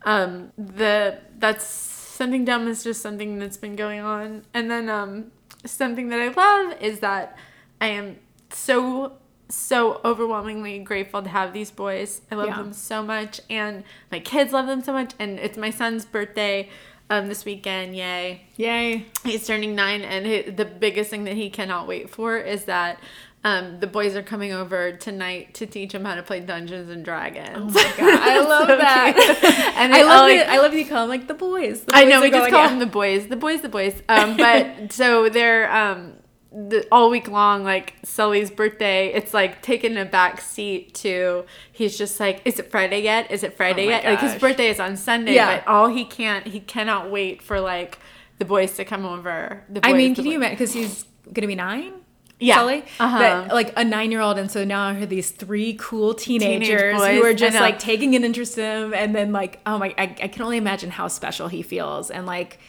[0.05, 5.33] um, the that's something dumb is just something that's been going on, and then um,
[5.65, 7.37] something that I love is that
[7.81, 8.19] I am
[8.51, 9.15] so
[9.49, 12.21] so overwhelmingly grateful to have these boys.
[12.31, 12.57] I love Yeah.
[12.59, 16.69] them so much, and my kids love them so much, and it's my son's birthday.
[17.11, 18.43] Um, this weekend, yay!
[18.57, 22.67] yay He's turning nine, and he, the biggest thing that he cannot wait for is
[22.67, 22.99] that
[23.45, 27.03] um, the boys are coming over tonight to teach him how to play Dungeons and
[27.03, 27.75] Dragons.
[27.75, 29.73] Oh I love So that.
[29.79, 30.49] and I love like, it.
[30.49, 31.81] I love you call them like the boys.
[31.85, 32.69] The I know we just call out.
[32.69, 34.03] them the boys, the boys, the boys.
[34.11, 36.13] Um, but so they're um,
[36.51, 39.13] the, all week long, like Sully's birthday.
[39.13, 41.45] It's like taking a back seat to.
[41.73, 43.31] He's just like, is it Friday yet?
[43.31, 44.05] Is it Friday Oh yet?
[44.05, 45.59] Like his birthday is on Sunday, Yeah.
[45.59, 47.99] but all he can't, he cannot wait for like
[48.39, 49.63] the boys to come over.
[49.69, 50.55] The I boys, mean, the can you imagine?
[50.55, 51.93] Because he's gonna be nine.
[52.41, 52.55] Yeah.
[52.55, 52.85] Sully?
[53.01, 53.19] Uh-huh.
[53.19, 57.25] That, like a nine-year-old, and so now I heard these three cool teenagers boys, who
[57.25, 60.29] are just like taking an interest in him, and then like, oh my, I, I
[60.29, 62.61] can only imagine how special he feels, and like,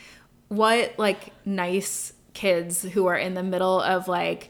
[0.47, 4.49] what like nice kids who are in the middle of like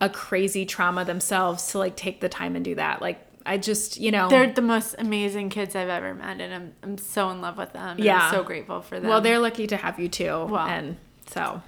[0.00, 3.00] a crazy trauma themselves to like take the time and do that.
[3.00, 6.72] Like, I just, you know, They're the most amazing kids I've ever met, and I'm
[6.82, 7.96] I'm so in love with them.
[7.96, 8.20] and Yeah.
[8.28, 9.08] I'm so grateful for them.
[9.08, 10.66] well, they're lucky to have you too, Wow.
[10.68, 10.96] and
[11.26, 11.62] so.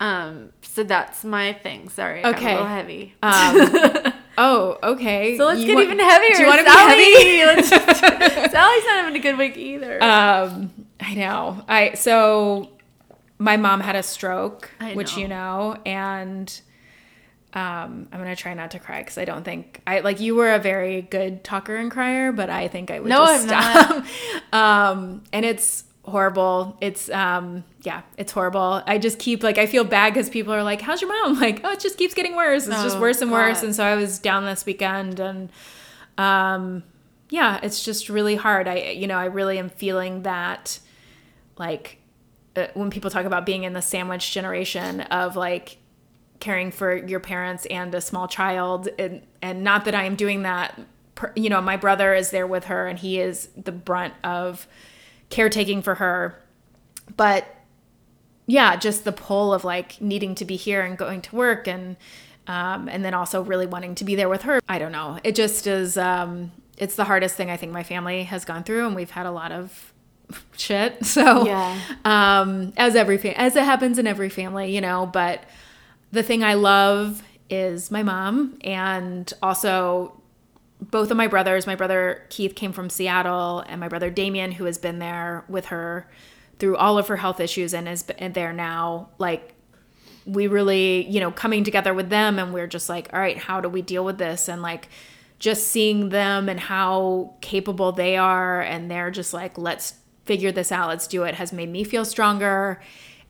[0.00, 0.50] um.
[0.62, 1.88] So that's my thing.
[1.88, 2.50] Sorry, Okay.
[2.52, 3.14] a little heavy.
[3.22, 5.36] Um, oh, okay.
[5.36, 6.34] so let's You get want- even heavier.
[6.36, 7.62] Do you want to be heavy?
[8.54, 10.02] Sally's not having a good week either.
[10.02, 10.70] Um,
[11.00, 11.64] I know.
[11.68, 12.70] I so
[13.38, 16.60] my mom had a stroke, which you know, and
[17.54, 20.52] um, I'm gonna try not to cry because I don't think I like you were
[20.52, 24.04] a very good talker and crier, but I think I would No, just I'm stop.
[24.52, 26.76] um, and it's horrible.
[26.80, 28.82] It's um, yeah, it's horrible.
[28.86, 31.40] I just keep like I feel bad because people are like, "How's your mom?" I'm
[31.46, 32.66] like, oh, it just keeps getting worse.
[32.66, 33.62] It's just Oh, worse and worse.
[33.62, 35.50] And so I was down this weekend and
[36.18, 36.82] um
[37.30, 40.80] yeah it's just really hard i you know i really am feeling that
[41.58, 41.98] like
[42.74, 45.78] when people talk about being in the sandwich generation of like
[46.40, 50.42] caring for your parents and a small child and and not that i am doing
[50.42, 50.80] that
[51.34, 54.66] you know my brother is there with her and he is the brunt of
[55.30, 56.42] caretaking for her
[57.16, 57.46] but
[58.48, 61.96] yeah, just the pull of like needing to be here and going to work and
[62.46, 64.60] um, and then also really wanting to be there with her.
[64.66, 65.20] I don't know.
[65.22, 65.98] It just is.
[65.98, 69.26] Um, it's the hardest thing I think my family has gone through, and we've had
[69.26, 69.92] a lot of
[70.56, 71.04] shit.
[71.06, 71.78] So Yeah.
[72.04, 75.06] um, as every as it happens in every family, you know.
[75.06, 75.44] But
[76.12, 80.20] the thing I love is my mom, and also
[80.80, 81.66] both of my brothers.
[81.66, 85.66] My brother Keith came from Seattle, and my brother Damien, who has been there with
[85.66, 86.08] her
[86.58, 89.08] through all of her health issues and is there now.
[89.18, 89.54] Like
[90.26, 93.60] we really, you know, coming together with them, and we're just like, all right, how
[93.60, 94.48] do we deal with this?
[94.48, 94.88] And like
[95.38, 99.94] just seeing them and how capable they are, and they're just like, let's
[100.28, 102.80] figure this out, let's do it, has made me feel stronger.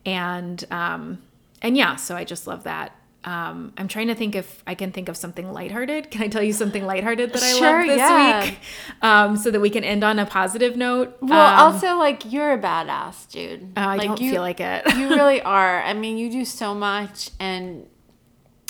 [0.04, 1.22] And um,
[1.62, 2.92] and yeah, so I just love that
[3.24, 6.10] um, I'm trying to think if I can think of something lighthearted.
[6.10, 8.44] Can I tell you something lighthearted that I Sure, love this yeah.
[8.44, 8.58] week?
[9.02, 11.16] Um, so that we can end on a positive note.
[11.20, 13.72] Well, Um, also like you're a badass, dude.
[13.76, 14.86] uh, I like, don't you, feel like it.
[14.96, 15.82] you really are.
[15.82, 17.86] I mean, you do so much, and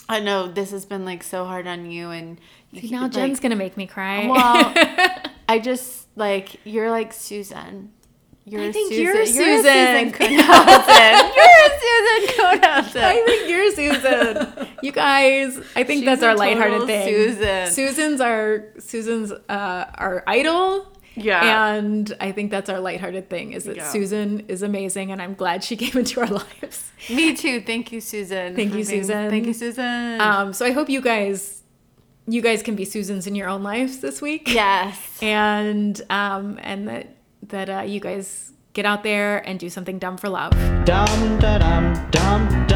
[0.09, 2.41] I know this has been like so hard on you, and
[2.73, 4.27] you now like, Jen's gonna make me cry.
[4.27, 4.73] Well,
[5.49, 7.93] I just like you're like Susan.
[8.51, 9.05] You're I think Susan.
[9.05, 10.13] you're You're Susan.
[10.13, 10.31] Susan
[11.37, 13.03] you're Susan Kuhnhausen.
[13.03, 14.69] I think you're Susan.
[14.83, 17.09] You guys, I think She's that's our lighthearted thing.
[17.09, 17.67] Susan.
[17.71, 20.93] Susan's our Susan's uh, our idol.
[21.15, 21.75] Yeah.
[21.75, 23.89] And I think that's our lighthearted thing is that Yeah.
[23.89, 26.93] Susan is amazing and I'm glad she came into our lives.
[27.11, 27.61] Me too.
[27.61, 28.55] Thank you, Susan.
[28.55, 29.29] Thank you, being- Susan.
[29.31, 30.21] Thank you, Susan.
[30.21, 31.57] Um, so I hope you guys
[32.31, 34.53] you guys can be Susans in your own lives this week.
[34.53, 35.19] yes.
[35.23, 37.17] And um, and that
[37.49, 40.53] that uh, you guys get out there and do something dumb for love.
[40.85, 42.69] Da dum dum dum